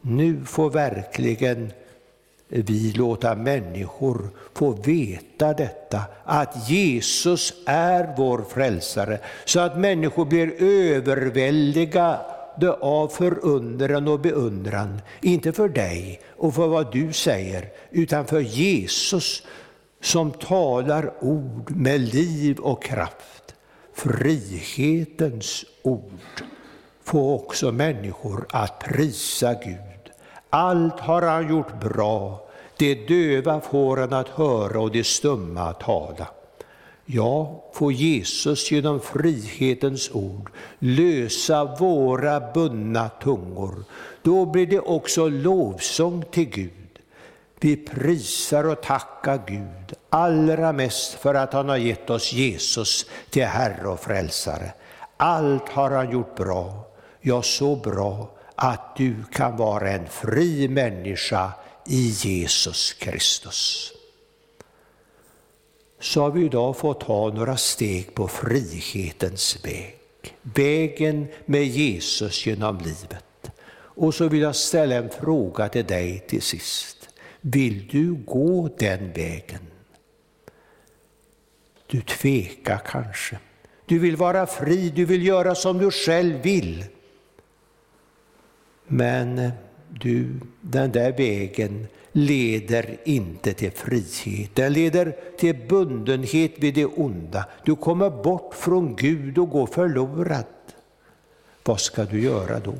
nu 0.00 0.44
får 0.44 0.70
verkligen 0.70 1.72
vi 2.52 2.92
låta 2.92 3.34
människor 3.34 4.30
få 4.54 4.72
veta 4.72 5.52
detta, 5.52 6.02
att 6.24 6.70
Jesus 6.70 7.54
är 7.66 8.14
vår 8.16 8.44
frälsare, 8.48 9.18
så 9.44 9.60
att 9.60 9.78
människor 9.78 10.24
blir 10.24 10.62
överväldigade 10.62 12.72
av 12.80 13.08
förundran 13.08 14.08
och 14.08 14.20
beundran, 14.20 15.00
inte 15.20 15.52
för 15.52 15.68
dig 15.68 16.20
och 16.36 16.54
för 16.54 16.66
vad 16.66 16.92
du 16.92 17.12
säger, 17.12 17.68
utan 17.90 18.26
för 18.26 18.40
Jesus 18.40 19.42
som 20.00 20.30
talar 20.30 21.12
ord 21.20 21.70
med 21.70 22.00
liv 22.00 22.58
och 22.58 22.82
kraft. 22.82 23.54
Frihetens 23.94 25.64
ord 25.82 26.42
får 27.04 27.34
också 27.34 27.72
människor 27.72 28.46
att 28.50 28.78
prisa 28.78 29.54
Gud. 29.54 29.91
Allt 30.54 31.00
har 31.00 31.22
han 31.22 31.48
gjort 31.48 31.80
bra. 31.80 32.40
Det 32.76 32.94
döva 32.94 33.60
får 33.60 33.96
han 33.96 34.12
att 34.12 34.28
höra 34.28 34.80
och 34.80 34.92
det 34.92 35.04
stumma 35.04 35.60
att 35.60 35.80
tala. 35.80 36.26
Ja, 37.04 37.64
får 37.72 37.92
Jesus 37.92 38.70
genom 38.70 39.00
frihetens 39.00 40.10
ord 40.12 40.50
lösa 40.78 41.64
våra 41.64 42.52
bundna 42.52 43.08
tungor, 43.08 43.84
då 44.22 44.46
blir 44.46 44.66
det 44.66 44.80
också 44.80 45.28
lovsång 45.28 46.24
till 46.30 46.48
Gud. 46.48 46.98
Vi 47.60 47.76
prisar 47.76 48.64
och 48.64 48.82
tackar 48.82 49.42
Gud 49.46 49.96
allra 50.10 50.72
mest 50.72 51.14
för 51.14 51.34
att 51.34 51.52
han 51.52 51.68
har 51.68 51.76
gett 51.76 52.10
oss 52.10 52.32
Jesus 52.32 53.06
till 53.30 53.44
Herre 53.44 53.88
och 53.88 54.00
Frälsare. 54.00 54.72
Allt 55.16 55.68
har 55.68 55.90
han 55.90 56.10
gjort 56.10 56.36
bra, 56.36 56.86
ja 57.20 57.42
så 57.42 57.76
bra 57.76 58.28
att 58.54 58.96
du 58.96 59.14
kan 59.32 59.56
vara 59.56 59.90
en 59.90 60.08
fri 60.08 60.68
människa 60.68 61.52
i 61.86 62.08
Jesus 62.08 62.92
Kristus 62.92 63.92
så 66.02 66.20
har 66.22 66.30
vi 66.30 66.44
idag 66.44 66.76
fått 66.76 67.00
ta 67.00 67.28
några 67.28 67.56
steg 67.56 68.14
på 68.14 68.28
frihetens 68.28 69.64
väg. 69.64 69.96
Vägen 70.42 71.26
med 71.46 71.64
Jesus 71.64 72.46
genom 72.46 72.78
livet. 72.78 73.50
Och 73.74 74.14
så 74.14 74.28
vill 74.28 74.40
jag 74.40 74.56
ställa 74.56 74.94
en 74.94 75.10
fråga 75.10 75.68
till 75.68 75.84
dig 75.84 76.24
till 76.28 76.42
sist. 76.42 77.08
Vill 77.40 77.88
du 77.90 78.14
gå 78.14 78.68
den 78.78 79.12
vägen? 79.12 79.60
Du 81.86 82.00
tvekar 82.00 82.80
kanske. 82.86 83.38
Du 83.86 83.98
vill 83.98 84.16
vara 84.16 84.46
fri, 84.46 84.92
du 84.94 85.04
vill 85.04 85.26
göra 85.26 85.54
som 85.54 85.78
du 85.78 85.90
själv 85.90 86.42
vill. 86.42 86.84
Men 88.86 89.52
du, 89.88 90.40
den 90.60 90.92
där 90.92 91.12
vägen 91.12 91.86
leder 92.12 92.96
inte 93.04 93.52
till 93.52 93.72
frihet. 93.72 94.50
Den 94.54 94.72
leder 94.72 95.16
till 95.38 95.56
bundenhet 95.68 96.52
vid 96.56 96.74
det 96.74 96.86
onda. 96.86 97.44
Du 97.64 97.76
kommer 97.76 98.10
bort 98.10 98.54
från 98.54 98.96
Gud 98.96 99.38
och 99.38 99.50
går 99.50 99.66
förlorad. 99.66 100.44
Vad 101.64 101.80
ska 101.80 102.04
du 102.04 102.22
göra 102.22 102.58
då? 102.58 102.74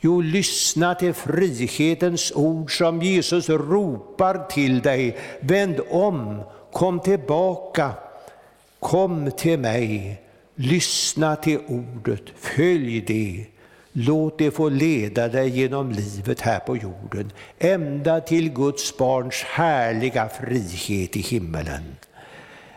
Jo, 0.00 0.20
lyssna 0.20 0.94
till 0.94 1.14
frihetens 1.14 2.32
ord 2.34 2.78
som 2.78 3.02
Jesus 3.02 3.48
ropar 3.48 4.46
till 4.50 4.80
dig. 4.80 5.16
Vänd 5.40 5.80
om, 5.90 6.40
kom 6.72 7.00
tillbaka, 7.00 7.90
kom 8.78 9.30
till 9.30 9.58
mig. 9.58 10.22
Lyssna 10.54 11.36
till 11.36 11.58
ordet, 11.68 12.22
följ 12.36 13.00
det. 13.00 13.46
Låt 13.98 14.38
det 14.38 14.50
få 14.50 14.68
leda 14.68 15.28
dig 15.28 15.48
genom 15.48 15.90
livet 15.90 16.40
här 16.40 16.58
på 16.58 16.76
jorden, 16.76 17.32
ända 17.58 18.20
till 18.20 18.52
Guds 18.52 18.98
barns 18.98 19.42
härliga 19.42 20.28
frihet 20.28 21.16
i 21.16 21.20
himmelen. 21.20 21.96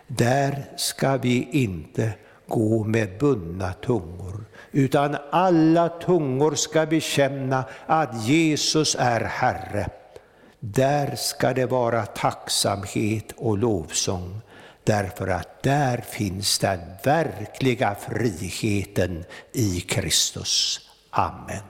där 0.07 0.63
ska 0.77 1.17
vi 1.17 1.47
inte 1.51 2.11
gå 2.47 2.83
med 2.83 3.17
bundna 3.19 3.73
tungor, 3.73 4.45
utan 4.71 5.17
alla 5.31 5.89
tungor 5.89 6.55
ska 6.55 6.85
bekänna 6.85 7.63
att 7.85 8.27
Jesus 8.27 8.95
är 8.99 9.21
Herre. 9.21 9.89
Där 10.59 11.15
ska 11.15 11.53
det 11.53 11.65
vara 11.65 12.05
tacksamhet 12.05 13.33
och 13.37 13.57
lovsång, 13.57 14.41
därför 14.83 15.27
att 15.27 15.63
där 15.63 15.97
finns 15.97 16.59
den 16.59 16.79
verkliga 17.03 17.95
friheten 17.95 19.25
i 19.53 19.81
Kristus. 19.81 20.88
Amen. 21.09 21.63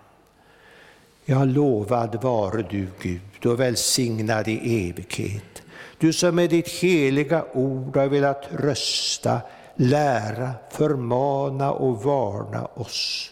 Ja, 1.26 1.44
lovad 1.44 2.24
vare 2.24 2.66
du 2.70 2.88
Gud 3.02 3.46
och 3.46 3.60
välsignad 3.60 4.48
i 4.48 4.90
evighet. 4.90 5.62
Du 5.98 6.14
som 6.14 6.36
med 6.36 6.50
ditt 6.50 6.70
heliga 6.70 7.46
ord 7.54 7.98
har 7.98 8.08
velat 8.08 8.48
rösta, 8.52 9.42
lära, 9.76 10.52
förmana 10.72 11.72
och 11.72 12.04
varna 12.04 12.66
oss. 12.66 13.32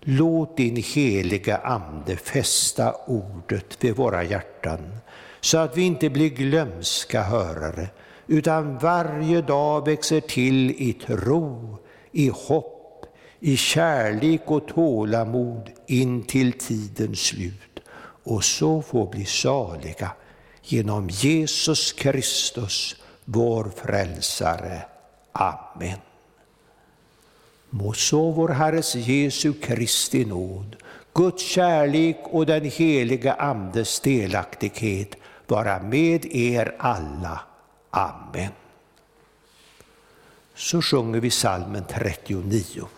Låt 0.00 0.56
din 0.56 0.76
heliga 0.76 1.56
Ande 1.56 2.16
fästa 2.16 2.94
ordet 3.06 3.84
vid 3.84 3.96
våra 3.96 4.24
hjärtan, 4.24 4.78
så 5.40 5.58
att 5.58 5.76
vi 5.76 5.82
inte 5.82 6.10
blir 6.10 6.28
glömska 6.28 7.22
hörare, 7.22 7.88
utan 8.26 8.78
varje 8.78 9.42
dag 9.42 9.86
växer 9.86 10.20
till 10.20 10.70
i 10.70 10.92
tro, 10.92 11.78
i 12.12 12.28
hopp 12.34 12.77
i 13.40 13.56
kärlek 13.56 14.42
och 14.44 14.68
tålamod 14.68 15.70
in 15.86 16.22
till 16.22 16.52
tidens 16.52 17.20
slut 17.20 17.80
och 18.24 18.44
så 18.44 18.82
få 18.82 19.06
bli 19.06 19.24
saliga 19.24 20.10
genom 20.62 21.08
Jesus 21.08 21.92
Kristus, 21.92 22.96
vår 23.24 23.70
frälsare. 23.76 24.82
Amen. 25.32 25.98
Må 27.70 27.92
så 27.92 28.30
vår 28.30 28.48
Herres 28.48 28.94
Jesu 28.94 29.52
Kristi 29.52 30.24
nåd, 30.24 30.76
Guds 31.12 31.42
kärlek 31.42 32.18
och 32.24 32.46
den 32.46 32.64
helige 32.64 33.32
Andes 33.32 34.00
delaktighet 34.00 35.14
vara 35.46 35.82
med 35.82 36.24
er 36.24 36.74
alla. 36.78 37.40
Amen. 37.90 38.52
Så 40.54 40.82
sjunger 40.82 41.20
vi 41.20 41.30
salmen 41.30 41.84
39. 41.88 42.97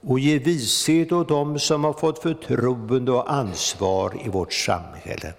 och 0.00 0.18
ge 0.18 0.38
vishet 0.38 1.12
åt 1.12 1.28
dem 1.28 1.58
som 1.58 1.84
har 1.84 1.92
fått 1.92 2.22
förtroende 2.22 3.12
och 3.12 3.32
ansvar 3.32 4.20
i 4.24 4.28
vårt 4.28 4.52
samhälle. 4.52 5.32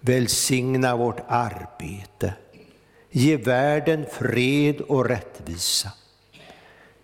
Välsigna 0.00 0.96
vårt 0.96 1.20
arbete. 1.28 2.34
Ge 3.10 3.36
världen 3.36 4.06
fred 4.12 4.80
och 4.80 5.08
rättvisa. 5.08 5.92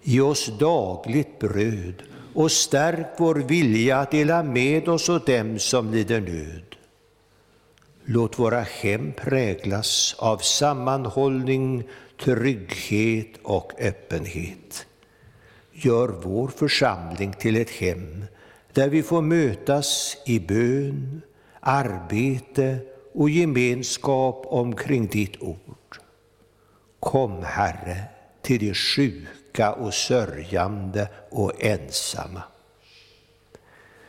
Ge 0.03 0.21
oss 0.21 0.47
dagligt 0.59 1.39
bröd 1.39 2.03
och 2.35 2.53
stärk 2.53 3.07
vår 3.19 3.35
vilja 3.35 3.99
att 3.99 4.11
dela 4.11 4.43
med 4.43 4.89
oss 4.89 5.09
åt 5.09 5.27
dem 5.27 5.59
som 5.59 5.93
lider 5.93 6.21
nöd. 6.21 6.77
Låt 8.05 8.39
våra 8.39 8.61
hem 8.61 9.13
präglas 9.13 10.15
av 10.19 10.39
sammanhållning, 10.39 11.85
trygghet 12.25 13.31
och 13.43 13.73
öppenhet. 13.79 14.87
Gör 15.77 16.09
vår 16.09 16.49
församling 16.49 17.33
till 17.33 17.57
ett 17.57 17.71
hem 17.71 18.25
där 18.73 18.89
vi 18.89 19.03
får 19.03 19.23
mötas 19.23 20.17
i 20.27 20.41
bön, 20.41 21.23
arbete 21.61 22.79
och 23.15 23.31
gemenskap 23.31 24.47
omkring 24.49 25.07
ditt 25.07 25.43
ord. 25.43 25.99
Kom, 27.01 27.43
Herre, 27.43 28.05
till 28.43 28.59
de 28.59 28.75
sjuka 28.75 29.73
och 29.73 29.95
sörjande 29.95 31.09
och 31.31 31.53
ensamma. 31.59 32.43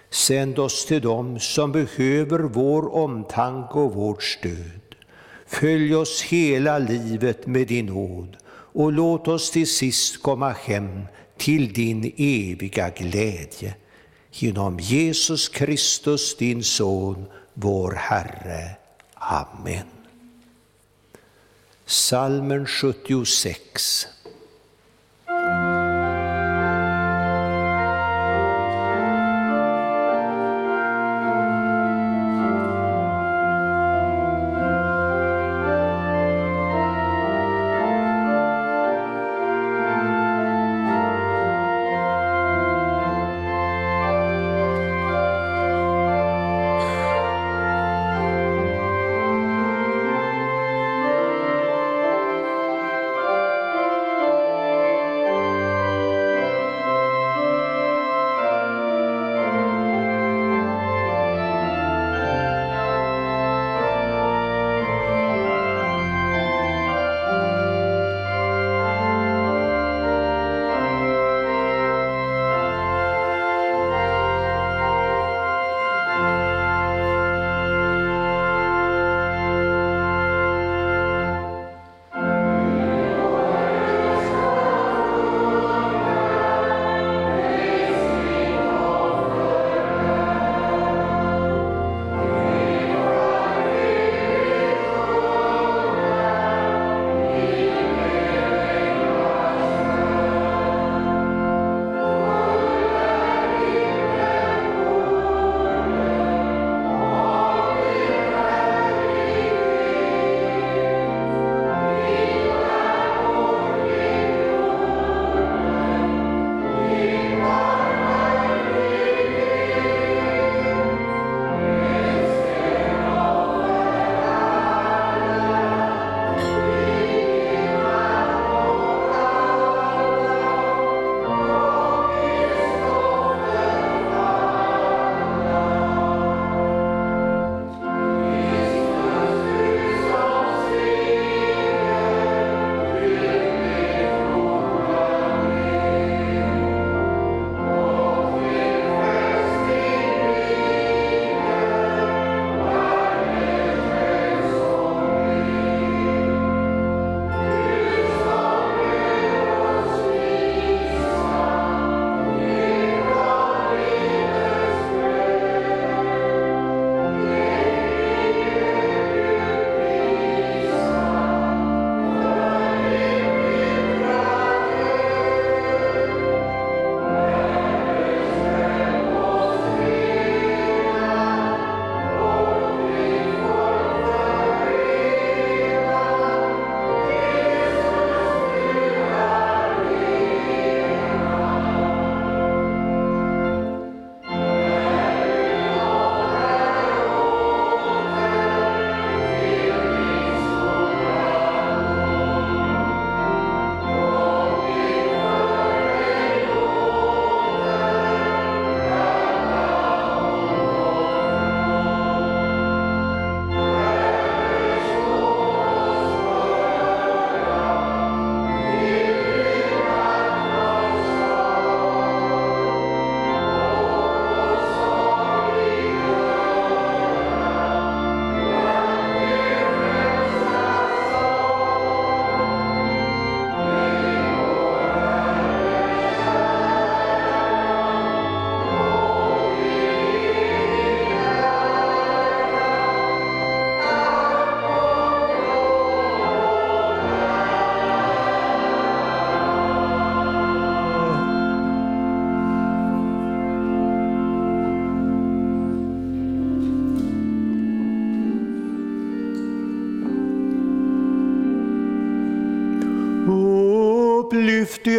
Sänd 0.09 0.59
oss 0.59 0.85
till 0.85 1.01
dem 1.01 1.39
som 1.39 1.71
behöver 1.71 2.39
vår 2.39 2.95
omtanke 2.95 3.79
och 3.79 3.93
vårt 3.93 4.23
stöd. 4.23 4.95
Följ 5.45 5.95
oss 5.95 6.21
hela 6.21 6.79
livet 6.79 7.47
med 7.47 7.67
din 7.67 7.85
nåd 7.85 8.37
och 8.47 8.91
låt 8.91 9.27
oss 9.27 9.51
till 9.51 9.67
sist 9.67 10.23
komma 10.23 10.49
hem 10.49 11.01
till 11.37 11.73
din 11.73 12.13
eviga 12.17 12.89
glädje. 12.89 13.75
Genom 14.31 14.79
Jesus 14.79 15.49
Kristus, 15.49 16.37
din 16.37 16.63
Son, 16.63 17.25
vår 17.53 17.91
Herre. 17.91 18.75
Amen. 19.13 19.87
Salmen 21.85 22.67
76. 22.67 24.07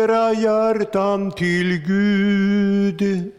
Era 0.07 0.33
hjärtan 0.33 1.33
till 1.33 1.83
Gud. 1.87 3.33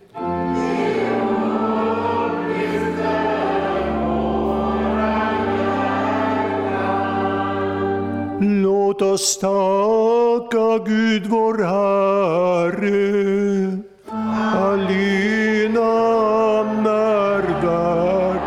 Låt 8.42 9.02
oss 9.02 9.40
tacka 9.40 10.84
Gud 10.86 11.26
vår 11.28 11.58
Herre. 11.64 12.98
Allena 14.56 16.18
han 16.58 16.86
är 16.86 17.42
värd 17.66 18.42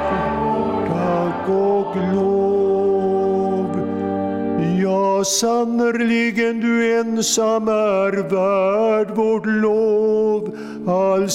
tack 0.88 1.48
och 1.48 1.96
lov. 2.14 2.60
Ja, 4.82 5.24
sannerligen 5.24 6.60
du 6.60 7.00
ensam 7.00 7.68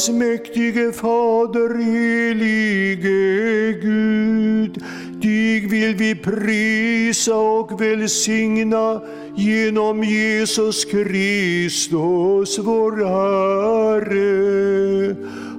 Allsmäktige 0.05 0.93
Fader, 0.93 1.77
helige 1.77 3.73
Gud. 3.81 4.83
Dig 5.21 5.65
vill 5.67 5.95
vi 5.95 6.15
prisa 6.15 7.35
och 7.35 7.81
välsigna 7.81 9.01
genom 9.35 10.03
Jesus 10.03 10.85
Kristus, 10.85 12.59
vår 12.59 12.91
Herre. 13.05 14.35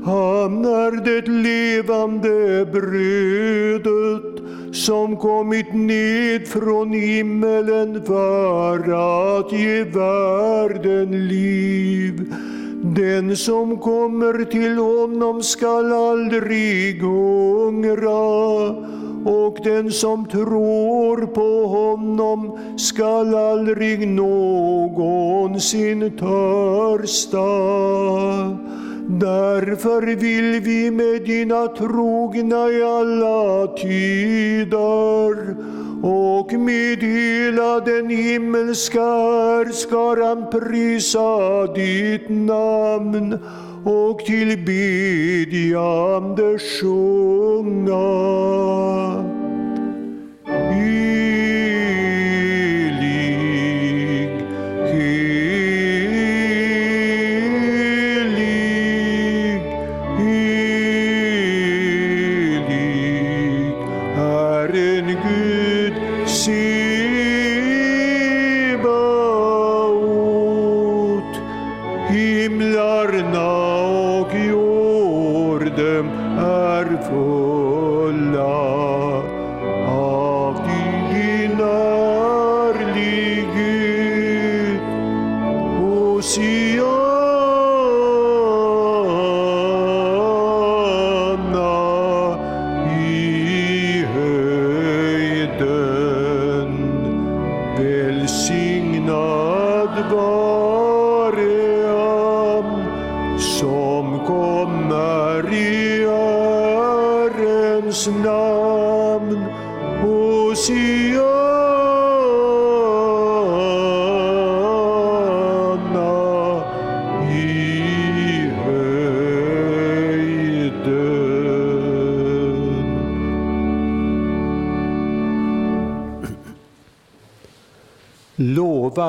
Han 0.04 0.64
är 0.64 1.04
det 1.04 1.28
levande 1.28 2.66
brödet 2.72 4.42
som 4.72 5.16
kommit 5.16 5.74
ned 5.74 6.48
från 6.48 6.92
himmelen 6.92 8.02
för 8.06 8.78
att 9.38 9.52
ge 9.52 9.84
världen 9.84 11.28
liv. 11.28 12.34
Den 12.94 13.36
som 13.36 13.78
kommer 13.78 14.44
till 14.44 14.78
honom 14.78 15.42
skall 15.42 15.92
aldrig 15.92 17.02
hungra 17.02 18.68
och 19.24 19.58
den 19.64 19.92
som 19.92 20.26
tror 20.26 21.26
på 21.26 21.66
honom 21.66 22.58
skall 22.78 23.34
aldrig 23.34 24.08
någonsin 24.08 26.10
törsta. 26.10 27.38
Därför 29.08 30.16
vill 30.16 30.60
vi 30.60 30.90
med 30.90 31.22
dina 31.22 31.66
trogna 31.66 32.68
i 32.68 32.82
alla 32.82 33.66
tider 33.66 35.56
och 36.02 36.52
med 36.52 37.02
hela 37.02 37.80
den 37.80 38.10
himmelska 38.10 39.00
härskaran 39.00 40.50
prisa 40.50 41.66
ditt 41.66 42.28
namn 42.28 43.38
och 43.84 44.18
tillbedjande 44.18 46.58
sjunga. 46.58 48.36
sjunga. 50.46 51.35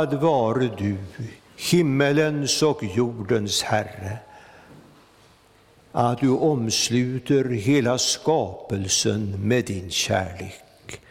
Lovad 0.07 0.21
vare 0.21 0.69
du, 0.77 0.97
himmelens 1.57 2.63
och 2.63 2.83
jordens 2.83 3.63
Herre, 3.63 4.17
att 5.91 6.19
du 6.19 6.29
omsluter 6.29 7.43
hela 7.43 7.97
skapelsen 7.97 9.47
med 9.47 9.65
din 9.65 9.89
kärlek. 9.89 11.01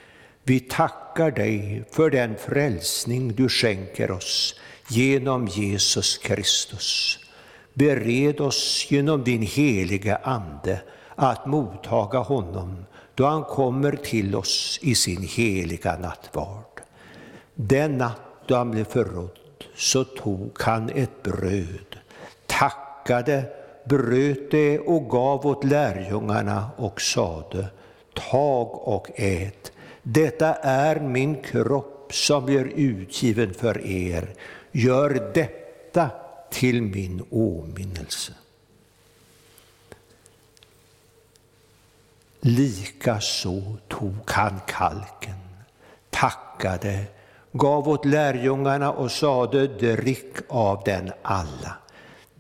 Vi 0.45 0.61
tackar 0.61 1.31
dig 1.31 1.85
för 1.91 2.11
den 2.11 2.37
frälsning 2.37 3.35
du 3.35 3.49
skänker 3.49 4.11
oss 4.11 4.55
genom 4.89 5.47
Jesus 5.47 6.19
Kristus. 6.19 7.19
Bered 7.75 8.41
oss 8.41 8.87
genom 8.91 9.25
din 9.25 9.43
heliga 9.43 10.17
Ande 10.17 10.81
att 11.15 11.47
mottaga 11.47 12.19
honom 12.19 12.85
då 13.15 13.27
han 13.27 13.45
kommer 13.45 13.97
till 13.97 14.37
oss 14.37 14.79
i 14.83 14.95
sin 14.95 15.23
heliga 15.23 15.99
nattvard. 15.99 16.81
Den 17.55 17.99
natt 17.99 18.26
då 18.49 18.55
han 18.55 18.71
blev 18.71 18.85
förrådd 18.85 19.39
så 19.75 20.05
tog 20.05 20.51
han 20.61 20.91
ett 20.91 21.23
bröd, 21.23 21.97
tackade, 22.47 23.45
bröt 23.85 24.51
det 24.51 24.79
och 24.79 25.11
gav 25.11 25.47
åt 25.47 25.65
lärjungarna 25.65 26.71
och 26.77 27.01
sade, 27.01 27.67
tag 28.15 28.89
och 28.89 29.11
ät, 29.15 29.73
detta 30.03 30.55
är 30.55 31.01
min 31.01 31.43
kropp 31.43 32.15
som 32.15 32.45
blir 32.45 32.65
utgiven 32.65 33.55
för 33.55 33.87
er, 33.87 34.35
gör 34.73 35.31
detta 35.35 36.11
till 36.51 36.83
min 36.83 37.23
åminnelse. 37.31 38.33
Likaså 42.41 43.63
tog 43.89 44.31
han 44.31 44.61
kalken, 44.67 45.39
tackade, 46.11 47.05
gav 47.59 47.89
åt 47.89 48.05
lärjungarna 48.05 48.93
och 48.93 49.11
sade, 49.11 49.67
drick 49.67 50.37
av 50.49 50.83
den 50.85 51.13
alla. 51.23 51.77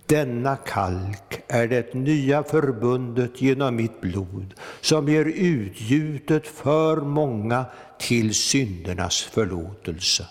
Denna 0.07 0.57
kalk 0.57 1.43
är 1.49 1.69
det 1.69 1.95
nya 1.95 2.43
förbundet 2.43 3.43
genom 3.43 3.77
mitt 3.77 4.01
blod, 4.01 4.55
som 4.81 5.09
ger 5.09 5.25
utgjutet 5.25 6.47
för 6.47 6.97
många 6.97 7.65
till 7.99 8.35
syndernas 8.35 9.23
förlåtelse. 9.23 10.27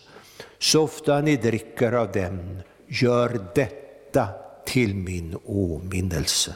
Så 0.59 0.83
ofta 0.83 1.21
ni 1.21 1.35
dricker 1.35 1.91
av 1.91 2.11
den, 2.11 2.61
gör 2.87 3.39
detta 3.55 4.27
till 4.65 4.95
min 4.95 5.37
åminnelse. 5.45 6.55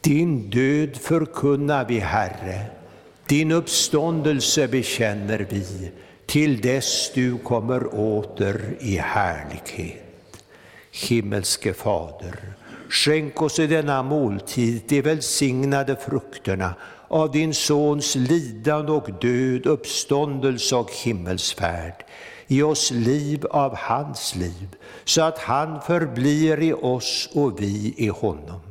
Din 0.00 0.50
död 0.50 0.96
förkunnar 0.96 1.84
vi, 1.84 1.98
Herre, 1.98 2.66
din 3.26 3.52
uppståndelse 3.52 4.68
bekänner 4.68 5.46
vi, 5.50 5.90
till 6.26 6.60
dess 6.60 7.10
du 7.14 7.38
kommer 7.38 7.94
åter 7.94 8.76
i 8.80 8.96
härlighet. 8.96 10.42
Himmelske 10.90 11.74
Fader, 11.74 12.52
skänk 12.88 13.42
oss 13.42 13.58
i 13.58 13.66
denna 13.66 14.02
måltid 14.02 14.82
de 14.88 15.02
välsignade 15.02 15.96
frukterna 15.96 16.74
av 17.08 17.30
din 17.30 17.54
Sons 17.54 18.14
lidande 18.14 18.92
och 18.92 19.10
död, 19.20 19.66
uppståndelse 19.66 20.76
och 20.76 20.90
himmelsfärd. 20.92 22.04
Ge 22.46 22.62
oss 22.62 22.90
liv 22.90 23.46
av 23.50 23.76
hans 23.76 24.36
liv, 24.36 24.68
så 25.04 25.22
att 25.22 25.38
han 25.38 25.80
förblir 25.80 26.62
i 26.62 26.72
oss 26.72 27.28
och 27.34 27.62
vi 27.62 27.94
i 27.96 28.08
honom 28.08 28.69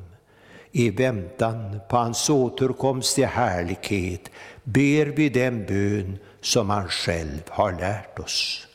i 0.72 0.90
väntan 0.90 1.80
på 1.90 1.98
hans 1.98 2.30
återkomst 2.30 3.20
i 3.20 3.24
härlighet 3.24 4.32
ber 4.64 5.06
vi 5.06 5.30
den 5.30 5.66
bön 5.66 6.18
som 6.42 6.70
han 6.70 6.88
själv 6.88 7.42
har 7.48 7.72
lärt 7.72 8.20
oss. 8.20 8.68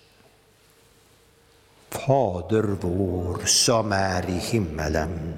Fader 1.90 2.76
vår 2.80 3.40
som 3.44 3.92
är 3.92 4.30
i 4.30 4.38
himmelen. 4.38 5.34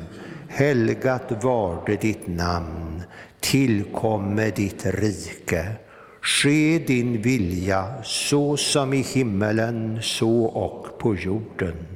Helgat 0.48 1.44
varde 1.44 1.96
ditt 1.96 2.26
namn. 2.26 3.02
Tillkomme 3.40 4.50
ditt 4.50 4.86
rike. 4.86 5.72
Ske 6.20 6.78
din 6.78 7.22
vilja 7.22 7.94
så 8.04 8.56
som 8.56 8.92
i 8.92 9.00
himmelen 9.00 9.98
så 10.02 10.44
och 10.44 10.98
på 10.98 11.14
jorden. 11.14 11.95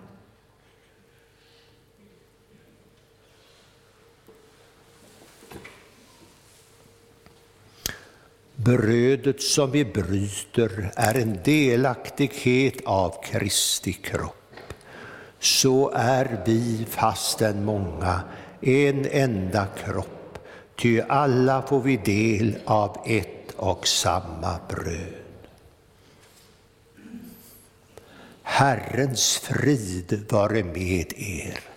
Brödet 8.65 9.41
som 9.41 9.71
vi 9.71 9.85
bryter 9.85 10.91
är 10.95 11.17
en 11.21 11.39
delaktighet 11.43 12.75
av 12.85 13.23
Kristi 13.23 13.93
kropp. 13.93 14.53
Så 15.39 15.91
är 15.95 16.41
vi, 16.45 16.85
fastän 16.89 17.65
många, 17.65 18.21
en 18.61 19.05
enda 19.11 19.65
kropp, 19.65 20.39
ty 20.75 21.01
alla 21.01 21.61
får 21.61 21.81
vi 21.81 21.97
del 21.97 22.57
av 22.65 22.97
ett 23.05 23.51
och 23.55 23.87
samma 23.87 24.59
bröd. 24.69 25.13
Herrens 28.43 29.37
frid 29.37 30.25
vare 30.29 30.63
med 30.63 31.13
er. 31.17 31.70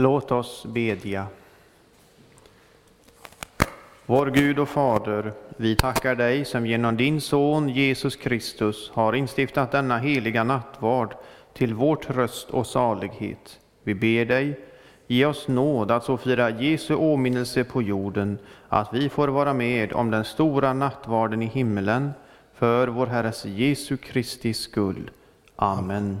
Låt 0.00 0.32
oss 0.32 0.66
bedja. 0.66 1.26
Vår 4.06 4.26
Gud 4.26 4.58
och 4.58 4.68
Fader, 4.68 5.32
vi 5.56 5.76
tackar 5.76 6.14
dig 6.14 6.44
som 6.44 6.66
genom 6.66 6.96
din 6.96 7.20
Son 7.20 7.68
Jesus 7.68 8.16
Kristus 8.16 8.90
har 8.94 9.12
instiftat 9.12 9.72
denna 9.72 9.98
heliga 9.98 10.44
nattvard 10.44 11.14
till 11.52 11.74
vår 11.74 11.96
tröst 11.96 12.50
och 12.50 12.66
salighet. 12.66 13.60
Vi 13.82 13.94
ber 13.94 14.24
dig, 14.24 14.60
ge 15.06 15.26
oss 15.26 15.48
nåd 15.48 15.90
att 15.90 16.04
så 16.04 16.16
fira 16.16 16.50
Jesu 16.50 16.94
åminnelse 16.94 17.64
på 17.64 17.82
jorden, 17.82 18.38
att 18.68 18.94
vi 18.94 19.08
får 19.08 19.28
vara 19.28 19.54
med 19.54 19.92
om 19.92 20.10
den 20.10 20.24
stora 20.24 20.72
nattvarden 20.72 21.42
i 21.42 21.46
himmelen, 21.46 22.10
för 22.54 22.88
vår 22.88 23.06
Herres 23.06 23.44
Jesu 23.44 23.96
Kristi 23.96 24.54
skull. 24.54 25.10
Amen. 25.56 26.20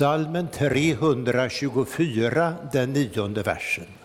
Salmen 0.00 0.48
324, 0.50 2.54
den 2.72 2.92
nionde 2.92 3.44
versen. 3.44 3.99